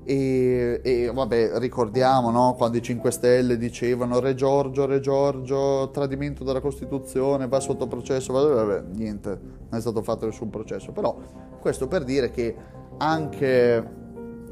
E, 0.04 0.82
e, 0.84 1.12
vabbè, 1.14 1.60
ricordiamo 1.60 2.32
no? 2.32 2.56
quando 2.56 2.78
i 2.78 2.82
5 2.82 3.12
Stelle 3.12 3.58
dicevano 3.58 4.20
Re 4.20 4.34
Giorgio, 4.34 4.88
Re 4.88 5.00
Giorgio, 5.00 5.92
tradimento 5.92 6.44
della 6.44 6.62
Costituzione, 6.62 7.48
va 7.48 7.60
sotto 7.60 7.86
processo, 7.86 8.34
vabbè, 8.34 8.54
vabbè, 8.54 8.84
niente, 8.96 9.40
non 9.69 9.77
è 9.77 9.82
stato 9.82 10.01
fatto 10.01 10.25
nessun 10.25 10.49
processo. 10.49 10.91
Però 10.91 11.17
questo 11.60 11.88
per 11.88 12.03
dire 12.03 12.32
che 12.32 12.55
anche, 12.97 13.88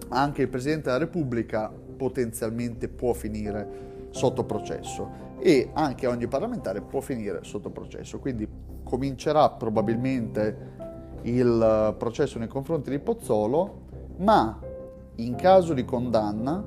anche 0.10 0.42
il 0.42 0.48
Presidente 0.48 0.86
della 0.86 0.98
Repubblica 0.98 1.72
potenzialmente 1.98 2.88
può 2.88 3.14
finire 3.14 3.86
sotto 4.12 4.44
processo 4.46 5.26
e 5.40 5.70
anche 5.74 6.08
ogni 6.08 6.28
parlamentare 6.28 6.82
può 6.82 7.02
finire 7.02 7.40
sotto 7.44 7.70
processo. 7.70 8.20
Quindi 8.20 8.48
comincerà 8.84 9.50
probabilmente 9.50 10.76
il 11.24 11.96
processo 11.98 12.40
nei 12.40 12.48
confronti 12.48 12.90
di 12.90 13.00
Pozzolo, 13.00 13.86
ma 14.18 14.60
in 15.16 15.36
caso 15.36 15.74
di 15.74 15.84
condanna, 15.84 16.64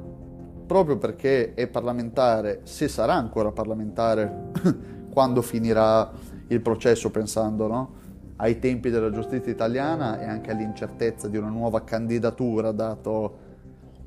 proprio 0.67 0.99
perché 0.99 1.55
è 1.55 1.67
parlamentare, 1.67 2.61
se 2.65 2.89
sarà 2.89 3.15
ancora 3.15 3.53
parlamentare 3.53 4.51
quando 5.11 5.43
finirà 5.43 6.11
il 6.49 6.61
processo, 6.61 7.11
pensando 7.11 7.67
no? 7.67 7.99
Ai 8.41 8.59
tempi 8.59 8.89
della 8.89 9.11
giustizia 9.11 9.53
italiana 9.53 10.19
e 10.19 10.25
anche 10.25 10.51
all'incertezza 10.51 11.29
di 11.29 11.37
una 11.37 11.51
nuova 11.51 11.85
candidatura 11.85 12.73
dato, 12.73 13.39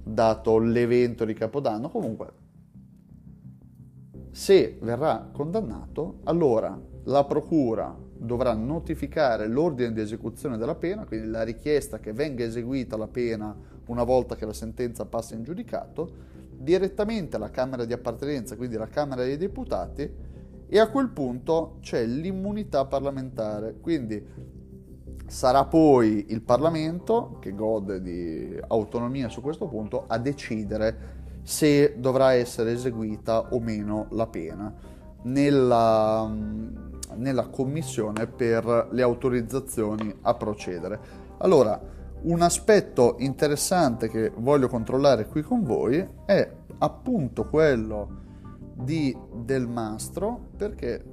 dato 0.03 0.57
l'evento 0.57 1.23
di 1.23 1.33
Capodanno, 1.33 1.89
comunque 1.89 2.41
se 4.31 4.79
verrà 4.81 5.29
condannato, 5.31 6.21
allora 6.23 6.79
la 7.03 7.23
procura 7.25 7.95
dovrà 8.17 8.53
notificare 8.53 9.47
l'ordine 9.47 9.93
di 9.93 10.01
esecuzione 10.01 10.57
della 10.57 10.73
pena, 10.73 11.05
quindi 11.05 11.27
la 11.27 11.43
richiesta 11.43 11.99
che 11.99 12.13
venga 12.13 12.43
eseguita 12.43 12.97
la 12.97 13.07
pena 13.07 13.55
una 13.85 14.03
volta 14.03 14.35
che 14.35 14.47
la 14.47 14.53
sentenza 14.53 15.05
passa 15.05 15.35
in 15.35 15.43
giudicato, 15.43 16.31
direttamente 16.57 17.35
alla 17.35 17.51
Camera 17.51 17.85
di 17.85 17.93
appartenenza, 17.93 18.55
quindi 18.55 18.77
la 18.77 18.87
Camera 18.87 19.23
dei 19.23 19.37
Deputati, 19.37 20.11
e 20.73 20.79
a 20.79 20.87
quel 20.87 21.09
punto 21.09 21.77
c'è 21.81 22.03
l'immunità 22.03 22.85
parlamentare, 22.85 23.75
quindi 23.79 24.25
sarà 25.27 25.65
poi 25.65 26.25
il 26.29 26.41
Parlamento, 26.41 27.37
che 27.39 27.53
gode 27.53 28.01
di 28.01 28.59
autonomia 28.69 29.29
su 29.29 29.39
questo 29.41 29.67
punto, 29.67 30.05
a 30.07 30.17
decidere 30.17 31.41
se 31.43 31.93
dovrà 31.99 32.33
essere 32.33 32.71
eseguita 32.71 33.53
o 33.53 33.59
meno 33.59 34.07
la 34.13 34.25
pena 34.25 34.73
nella, 35.21 36.35
nella 37.17 37.47
commissione 37.49 38.25
per 38.25 38.87
le 38.89 39.01
autorizzazioni 39.03 40.11
a 40.21 40.33
procedere. 40.33 40.99
Allora, 41.37 41.79
un 42.23 42.41
aspetto 42.41 43.17
interessante 43.19 44.09
che 44.09 44.31
voglio 44.37 44.69
controllare 44.69 45.27
qui 45.27 45.43
con 45.43 45.61
voi 45.61 46.03
è 46.25 46.51
appunto 46.79 47.47
quello 47.47 48.21
di 48.73 49.15
Del 49.33 49.67
Mastro 49.67 50.49
perché 50.57 51.03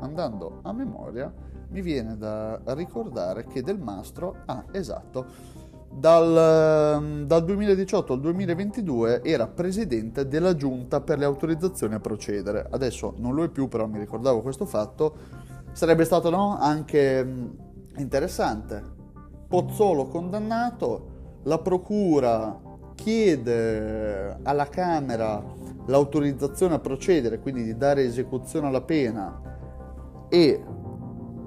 andando 0.00 0.60
a 0.62 0.72
memoria 0.72 1.32
mi 1.68 1.80
viene 1.80 2.16
da 2.16 2.60
ricordare 2.68 3.46
che 3.46 3.62
Del 3.62 3.78
Mastro 3.78 4.36
ah, 4.46 4.64
esatto 4.72 5.60
dal, 5.94 6.96
ehm, 6.96 7.26
dal, 7.26 7.44
2018 7.44 8.14
al 8.14 8.20
2022 8.20 9.22
era 9.22 9.46
presidente 9.46 10.26
della 10.26 10.56
giunta 10.56 11.00
per 11.00 11.18
le 11.18 11.24
autorizzazioni 11.24 11.94
a 11.94 12.00
procedere. 12.00 12.66
Adesso 12.70 13.14
non 13.18 13.34
lo 13.34 13.44
è 13.44 13.48
più, 13.48 13.68
però 13.68 13.86
mi 13.86 13.98
ricordavo 13.98 14.40
questo 14.40 14.64
fatto. 14.64 15.14
Sarebbe 15.72 16.04
stato 16.04 16.30
no, 16.30 16.56
anche 16.58 17.24
mm, 17.24 17.46
interessante. 17.98 18.82
Pozzolo 19.48 20.06
condannato, 20.06 21.40
la 21.42 21.58
procura 21.58 22.58
chiede 22.94 24.38
alla 24.42 24.68
Camera 24.68 25.42
l'autorizzazione 25.86 26.74
a 26.74 26.78
procedere, 26.78 27.38
quindi 27.40 27.64
di 27.64 27.76
dare 27.76 28.04
esecuzione 28.04 28.66
alla 28.66 28.82
pena 28.82 29.40
e 30.28 30.62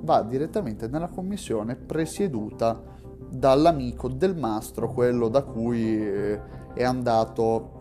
va 0.01 0.21
direttamente 0.21 0.87
nella 0.87 1.07
commissione 1.07 1.75
presieduta 1.75 2.81
dall'amico 3.29 4.07
del 4.07 4.35
mastro, 4.35 4.91
quello 4.91 5.29
da 5.29 5.41
cui 5.41 6.05
eh, 6.05 6.39
è 6.73 6.83
andato 6.83 7.75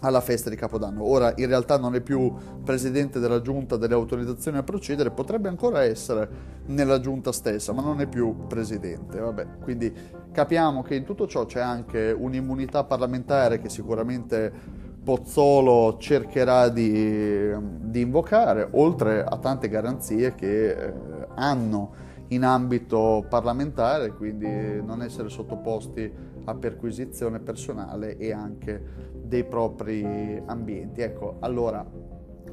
alla 0.00 0.20
festa 0.20 0.48
di 0.50 0.56
Capodanno. 0.56 1.04
Ora 1.04 1.32
in 1.36 1.46
realtà 1.46 1.78
non 1.78 1.94
è 1.94 2.00
più 2.00 2.32
presidente 2.64 3.18
della 3.18 3.40
giunta 3.40 3.76
delle 3.76 3.94
autorizzazioni 3.94 4.58
a 4.58 4.62
procedere, 4.62 5.10
potrebbe 5.10 5.48
ancora 5.48 5.82
essere 5.82 6.28
nella 6.66 7.00
giunta 7.00 7.32
stessa, 7.32 7.72
ma 7.72 7.82
non 7.82 8.00
è 8.00 8.06
più 8.06 8.46
presidente. 8.46 9.18
Vabbè, 9.18 9.46
quindi 9.62 9.92
capiamo 10.30 10.82
che 10.82 10.94
in 10.94 11.04
tutto 11.04 11.26
ciò 11.26 11.44
c'è 11.46 11.60
anche 11.60 12.14
un'immunità 12.16 12.84
parlamentare 12.84 13.58
che 13.58 13.68
sicuramente 13.68 14.88
Pozzolo 15.02 15.96
cercherà 15.98 16.68
di, 16.68 17.52
di 17.80 18.00
invocare, 18.00 18.68
oltre 18.72 19.24
a 19.24 19.38
tante 19.38 19.68
garanzie 19.68 20.34
che 20.34 20.70
eh, 20.70 20.92
hanno 21.34 22.08
in 22.28 22.44
ambito 22.44 23.24
parlamentare, 23.28 24.12
quindi 24.12 24.46
non 24.82 25.02
essere 25.02 25.28
sottoposti 25.28 26.12
a 26.44 26.54
perquisizione 26.54 27.40
personale 27.40 28.16
e 28.18 28.32
anche 28.32 28.82
dei 29.22 29.44
propri 29.44 30.40
ambienti. 30.46 31.00
Ecco, 31.00 31.36
allora, 31.40 31.84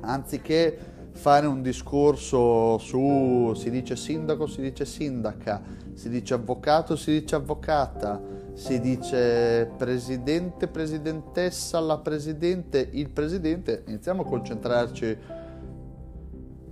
anziché 0.01 0.77
fare 1.17 1.47
un 1.47 1.63
discorso 1.63 2.77
su 2.77 3.51
si 3.55 3.71
dice 3.71 3.95
sindaco, 3.95 4.45
si 4.45 4.61
dice 4.61 4.85
sindaca, 4.85 5.61
si 5.93 6.09
dice 6.09 6.35
avvocato, 6.35 6.95
si 6.95 7.19
dice 7.19 7.35
avvocata, 7.35 8.21
si 8.53 8.79
dice 8.79 9.69
presidente, 9.75 10.67
presidentessa, 10.67 11.79
la 11.79 11.97
presidente, 11.97 12.87
il 12.93 13.09
presidente, 13.09 13.83
iniziamo 13.87 14.21
a 14.21 14.25
concentrarci 14.25 15.17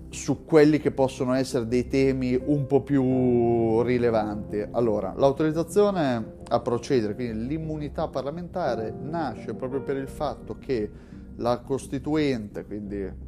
su 0.09 0.45
quelli 0.45 0.79
che 0.79 0.91
possono 0.91 1.33
essere 1.33 1.67
dei 1.67 1.87
temi 1.87 2.39
un 2.45 2.67
po' 2.67 2.81
più 2.81 3.81
rilevanti. 3.81 4.63
Allora, 4.71 5.13
l'autorizzazione 5.17 6.33
a 6.47 6.59
procedere, 6.59 7.15
quindi 7.15 7.47
l'immunità 7.47 8.07
parlamentare, 8.07 8.93
nasce 8.97 9.55
proprio 9.55 9.81
per 9.81 9.97
il 9.97 10.07
fatto 10.07 10.57
che 10.59 10.89
la 11.37 11.59
Costituente, 11.59 12.63
quindi 12.63 13.24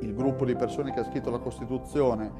il 0.00 0.14
gruppo 0.14 0.44
di 0.44 0.54
persone 0.54 0.92
che 0.92 1.00
ha 1.00 1.04
scritto 1.04 1.30
la 1.30 1.38
Costituzione, 1.38 2.30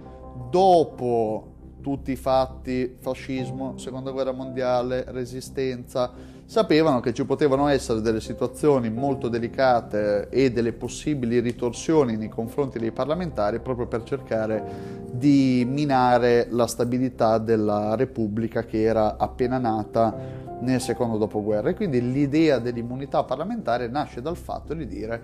dopo 0.50 1.56
tutti 1.80 2.12
i 2.12 2.16
fatti, 2.16 2.96
fascismo, 2.98 3.78
seconda 3.78 4.10
guerra 4.10 4.32
mondiale, 4.32 5.04
resistenza, 5.08 6.12
sapevano 6.44 7.00
che 7.00 7.12
ci 7.12 7.24
potevano 7.24 7.68
essere 7.68 8.00
delle 8.00 8.20
situazioni 8.20 8.90
molto 8.90 9.28
delicate 9.28 10.28
e 10.28 10.50
delle 10.50 10.72
possibili 10.72 11.40
ritorsioni 11.40 12.16
nei 12.16 12.28
confronti 12.28 12.78
dei 12.78 12.90
parlamentari 12.90 13.60
proprio 13.60 13.86
per 13.86 14.02
cercare 14.02 15.06
di 15.12 15.66
minare 15.68 16.48
la 16.50 16.66
stabilità 16.66 17.38
della 17.38 17.94
Repubblica 17.94 18.64
che 18.64 18.82
era 18.82 19.16
appena 19.16 19.58
nata 19.58 20.46
nel 20.60 20.80
secondo 20.80 21.18
dopoguerra. 21.18 21.68
E 21.68 21.74
quindi 21.74 22.12
l'idea 22.12 22.58
dell'immunità 22.58 23.24
parlamentare 23.24 23.88
nasce 23.88 24.20
dal 24.20 24.36
fatto 24.36 24.74
di 24.74 24.86
dire 24.86 25.22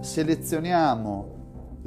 selezioniamo 0.00 1.37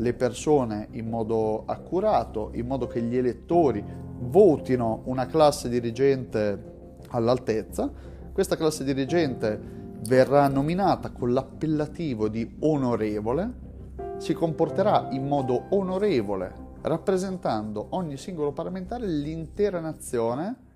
le 0.01 0.13
persone 0.13 0.87
in 0.91 1.07
modo 1.07 1.63
accurato, 1.65 2.49
in 2.53 2.65
modo 2.65 2.87
che 2.87 3.01
gli 3.01 3.15
elettori 3.15 3.83
votino 4.19 5.01
una 5.05 5.27
classe 5.27 5.69
dirigente 5.69 6.95
all'altezza. 7.09 7.91
Questa 8.33 8.57
classe 8.57 8.83
dirigente 8.83 9.59
verrà 10.07 10.47
nominata 10.47 11.11
con 11.11 11.31
l'appellativo 11.31 12.27
di 12.27 12.57
onorevole, 12.59 13.69
si 14.17 14.33
comporterà 14.33 15.09
in 15.11 15.27
modo 15.27 15.65
onorevole 15.69 16.69
rappresentando 16.81 17.87
ogni 17.91 18.17
singolo 18.17 18.51
parlamentare 18.51 19.05
l'intera 19.05 19.79
nazione 19.79 20.69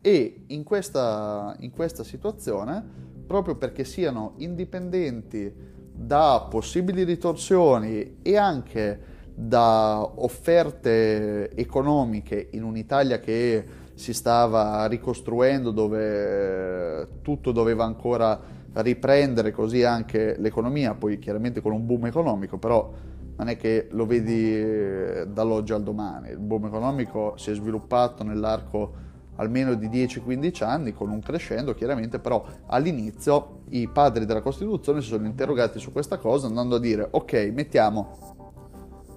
e 0.00 0.44
in 0.46 0.62
questa, 0.62 1.54
in 1.58 1.70
questa 1.70 2.04
situazione, 2.04 2.82
proprio 3.26 3.56
perché 3.56 3.84
siano 3.84 4.34
indipendenti 4.36 5.52
da 5.92 6.46
possibili 6.48 7.04
ritorsioni 7.04 8.18
e 8.22 8.36
anche 8.36 9.08
da 9.34 10.00
offerte 10.16 11.50
economiche 11.54 12.48
in 12.52 12.62
un'Italia 12.62 13.20
che 13.20 13.64
si 13.94 14.12
stava 14.12 14.86
ricostruendo, 14.86 15.70
dove 15.70 17.20
tutto 17.22 17.52
doveva 17.52 17.84
ancora 17.84 18.40
riprendere, 18.72 19.50
così 19.50 19.82
anche 19.82 20.36
l'economia, 20.38 20.94
poi 20.94 21.18
chiaramente 21.18 21.60
con 21.60 21.72
un 21.72 21.86
boom 21.86 22.06
economico, 22.06 22.56
però 22.58 22.92
non 23.36 23.48
è 23.48 23.56
che 23.56 23.88
lo 23.90 24.06
vedi 24.06 24.54
eh, 24.54 25.26
dall'oggi 25.28 25.72
al 25.72 25.82
domani, 25.82 26.30
il 26.30 26.38
boom 26.38 26.66
economico 26.66 27.34
si 27.36 27.50
è 27.50 27.54
sviluppato 27.54 28.22
nell'arco 28.22 29.08
almeno 29.40 29.74
di 29.74 29.88
10-15 29.88 30.64
anni 30.64 30.92
con 30.92 31.10
un 31.10 31.20
crescendo 31.20 31.74
chiaramente, 31.74 32.18
però 32.18 32.44
all'inizio 32.66 33.62
i 33.70 33.88
padri 33.88 34.26
della 34.26 34.42
Costituzione 34.42 35.00
si 35.00 35.08
sono 35.08 35.26
interrogati 35.26 35.78
su 35.78 35.92
questa 35.92 36.18
cosa 36.18 36.46
andando 36.46 36.76
a 36.76 36.78
dire 36.78 37.08
ok, 37.10 37.50
mettiamo 37.54 38.38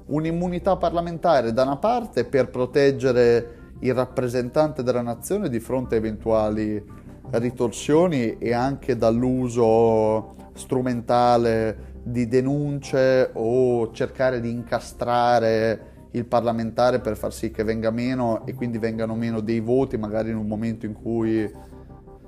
un'immunità 0.08 0.78
parlamentare 0.78 1.54
da 1.54 1.64
una 1.64 1.78
parte 1.78 2.26
per 2.26 2.50
proteggere 2.50 3.62
il 3.80 3.94
rappresentante 3.94 4.82
della 4.82 5.02
nazione 5.02 5.50
di 5.50 5.60
fronte 5.60 5.96
a 5.96 5.98
eventuali 5.98 6.82
ritorsioni 7.32 8.38
e 8.38 8.54
anche 8.54 8.96
dall'uso 8.96 10.36
strumentale 10.54 11.92
di 12.04 12.28
denunce 12.28 13.30
o 13.34 13.92
cercare 13.92 14.40
di 14.40 14.52
incastrare 14.52 15.93
il 16.14 16.26
parlamentare 16.26 17.00
per 17.00 17.18
far 17.18 17.34
sì 17.34 17.52
che 17.52 17.64
venga 17.64 17.92
meno 17.92 18.46
e 18.46 18.54
quindi 18.54 18.78
vengano 18.78 19.16
meno 19.16 19.40
dei 19.40 19.60
voti 19.60 19.98
magari 19.98 20.30
in 20.30 20.38
un 20.38 20.48
momento 20.48 20.86
in 20.86 20.94
cui 20.94 21.52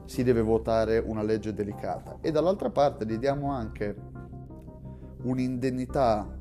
si 0.06 0.24
deve 0.24 0.42
votare 0.42 0.98
una 0.98 1.24
legge 1.24 1.54
delicata. 1.54 2.18
E 2.22 2.32
dall'altra 2.32 2.70
parte 2.70 3.06
gli 3.06 3.18
diamo 3.18 3.52
anche 3.52 3.96
un'indennità 5.24 6.38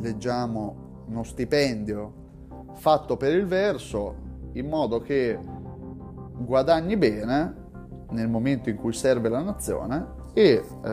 leggiamo 0.00 1.04
uno 1.08 1.22
stipendio 1.22 2.26
fatto 2.74 3.16
per 3.16 3.34
il 3.34 3.46
verso 3.46 4.26
in 4.52 4.68
modo 4.68 5.00
che 5.00 5.38
guadagni 6.38 6.96
bene 6.96 7.66
nel 8.10 8.28
momento 8.28 8.70
in 8.70 8.76
cui 8.76 8.92
serve 8.92 9.28
la 9.28 9.42
nazione 9.42 10.16
e 10.32 10.62
eh, 10.84 10.90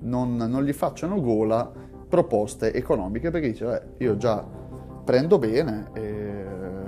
non, 0.00 0.36
non, 0.36 0.62
gli 0.62 0.72
facciano 0.72 1.20
gola 1.20 1.72
proposte 2.08 2.72
economiche 2.72 3.30
perché 3.30 3.48
dice 3.50 3.64
beh, 3.64 4.04
io 4.04 4.16
già 4.16 4.44
prendo 5.04 5.38
bene 5.38 5.90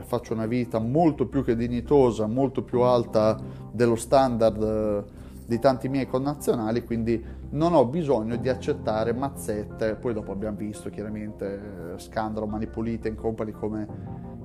faccio 0.07 0.33
una 0.33 0.47
vita 0.47 0.79
molto 0.79 1.27
più 1.27 1.43
che 1.43 1.57
dignitosa, 1.57 2.27
molto 2.27 2.63
più 2.63 2.81
alta 2.81 3.37
dello 3.73 3.97
standard 3.97 5.05
di 5.47 5.59
tanti 5.59 5.89
miei 5.89 6.07
connazionali, 6.07 6.85
quindi 6.85 7.25
non 7.51 7.75
ho 7.75 7.85
bisogno 7.87 8.37
di 8.37 8.49
accettare 8.49 9.13
mazzette, 9.13 9.95
poi 9.95 10.13
dopo 10.13 10.33
abbiamo 10.33 10.57
visto 10.57 10.91
chiaramente 10.91 11.95
scandalo, 11.97 12.47
mani 12.47 12.67
pulite 12.67 13.09
in 13.09 13.15
company 13.15 13.53
come 13.53 13.87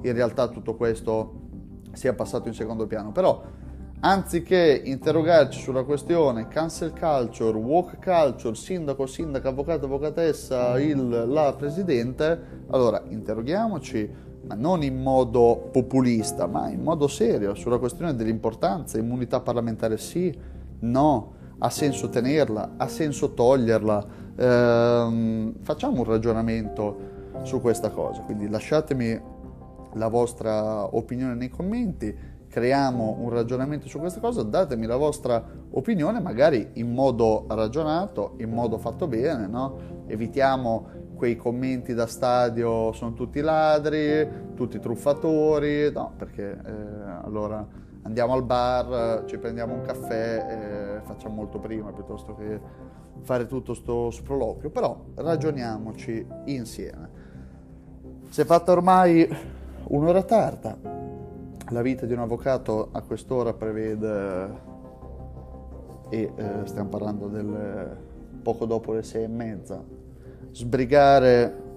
in 0.01 0.13
realtà 0.13 0.47
tutto 0.47 0.75
questo 0.75 1.39
sia 1.91 2.13
passato 2.13 2.47
in 2.47 2.53
secondo 2.53 2.87
piano, 2.87 3.11
però 3.11 3.41
anziché 4.03 4.81
interrogarci 4.83 5.59
sulla 5.59 5.83
questione 5.83 6.47
cancel 6.47 6.91
culture, 6.91 7.57
walk 7.57 8.03
culture, 8.03 8.55
sindaco, 8.55 9.05
sindaca, 9.05 9.49
avvocato, 9.49 9.85
avvocatessa, 9.85 10.79
il, 10.79 11.25
la 11.27 11.53
presidente, 11.55 12.39
allora 12.71 13.03
interroghiamoci, 13.07 14.09
ma 14.47 14.55
non 14.55 14.81
in 14.81 14.99
modo 14.99 15.69
populista, 15.71 16.47
ma 16.47 16.69
in 16.69 16.81
modo 16.81 17.07
serio, 17.07 17.53
sulla 17.53 17.77
questione 17.77 18.15
dell'importanza, 18.15 18.97
immunità 18.97 19.39
parlamentare 19.39 19.97
sì, 19.97 20.35
no, 20.79 21.33
ha 21.59 21.69
senso 21.69 22.09
tenerla, 22.09 22.73
ha 22.77 22.87
senso 22.87 23.33
toglierla, 23.33 24.05
ehm, 24.35 25.53
facciamo 25.61 25.97
un 25.97 26.05
ragionamento 26.05 27.09
su 27.43 27.61
questa 27.61 27.91
cosa, 27.91 28.21
quindi 28.21 28.49
lasciatemi 28.49 29.21
la 29.93 30.07
vostra 30.07 30.95
opinione 30.95 31.35
nei 31.35 31.49
commenti, 31.49 32.15
creiamo 32.51 33.15
un 33.21 33.29
ragionamento 33.29 33.87
su 33.87 33.97
questa 33.97 34.19
cosa, 34.19 34.43
datemi 34.43 34.85
la 34.85 34.97
vostra 34.97 35.41
opinione, 35.71 36.19
magari 36.19 36.71
in 36.73 36.93
modo 36.93 37.45
ragionato, 37.47 38.33
in 38.39 38.49
modo 38.49 38.77
fatto 38.77 39.07
bene, 39.07 39.47
no? 39.47 40.03
evitiamo 40.07 40.99
quei 41.15 41.37
commenti 41.37 41.93
da 41.93 42.07
stadio 42.07 42.91
sono 42.91 43.13
tutti 43.13 43.39
ladri, 43.39 44.27
tutti 44.53 44.79
truffatori, 44.79 45.91
no, 45.93 46.11
perché 46.17 46.51
eh, 46.51 46.71
allora 47.23 47.65
andiamo 48.01 48.33
al 48.33 48.43
bar, 48.43 49.23
ci 49.27 49.37
prendiamo 49.37 49.73
un 49.73 49.81
caffè 49.83 50.97
e 50.99 51.05
facciamo 51.05 51.35
molto 51.35 51.57
prima 51.59 51.91
piuttosto 51.93 52.35
che 52.35 52.59
fare 53.21 53.45
tutto 53.45 53.73
sto 53.73 54.11
sproloquio, 54.11 54.69
però 54.71 54.99
ragioniamoci 55.15 56.25
insieme. 56.45 57.09
Si 58.27 58.41
è 58.41 58.45
fatta 58.45 58.73
ormai 58.73 59.25
un'ora 59.85 60.23
tarda, 60.23 61.00
la 61.71 61.81
vita 61.81 62.05
di 62.05 62.13
un 62.13 62.19
avvocato 62.19 62.89
a 62.91 63.01
quest'ora 63.01 63.53
prevede, 63.53 64.69
e 66.09 66.31
eh, 66.35 66.49
stiamo 66.65 66.89
parlando 66.89 67.27
del 67.27 67.97
poco 68.41 68.65
dopo 68.65 68.93
le 68.93 69.03
sei 69.03 69.23
e 69.23 69.27
mezza, 69.27 69.81
sbrigare 70.51 71.69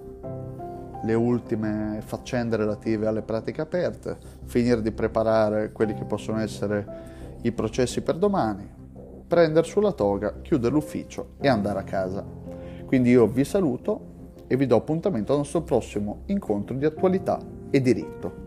le 1.01 1.13
ultime 1.13 2.01
faccende 2.03 2.57
relative 2.57 3.07
alle 3.07 3.21
pratiche 3.21 3.61
aperte, 3.61 4.17
finire 4.43 4.81
di 4.81 4.91
preparare 4.91 5.71
quelli 5.71 5.93
che 5.93 6.03
possono 6.03 6.39
essere 6.39 7.13
i 7.43 7.51
processi 7.51 8.01
per 8.01 8.17
domani, 8.17 8.67
prendere 9.27 9.65
sulla 9.65 9.91
toga, 9.93 10.41
chiudere 10.41 10.73
l'ufficio 10.73 11.35
e 11.39 11.47
andare 11.47 11.79
a 11.79 11.83
casa. 11.83 12.23
Quindi 12.85 13.11
io 13.11 13.27
vi 13.27 13.45
saluto 13.45 14.13
e 14.47 14.57
vi 14.57 14.65
do 14.65 14.75
appuntamento 14.75 15.31
al 15.31 15.39
nostro 15.39 15.61
prossimo 15.61 16.23
incontro 16.25 16.75
di 16.75 16.85
attualità 16.85 17.39
e 17.69 17.81
diritto. 17.81 18.44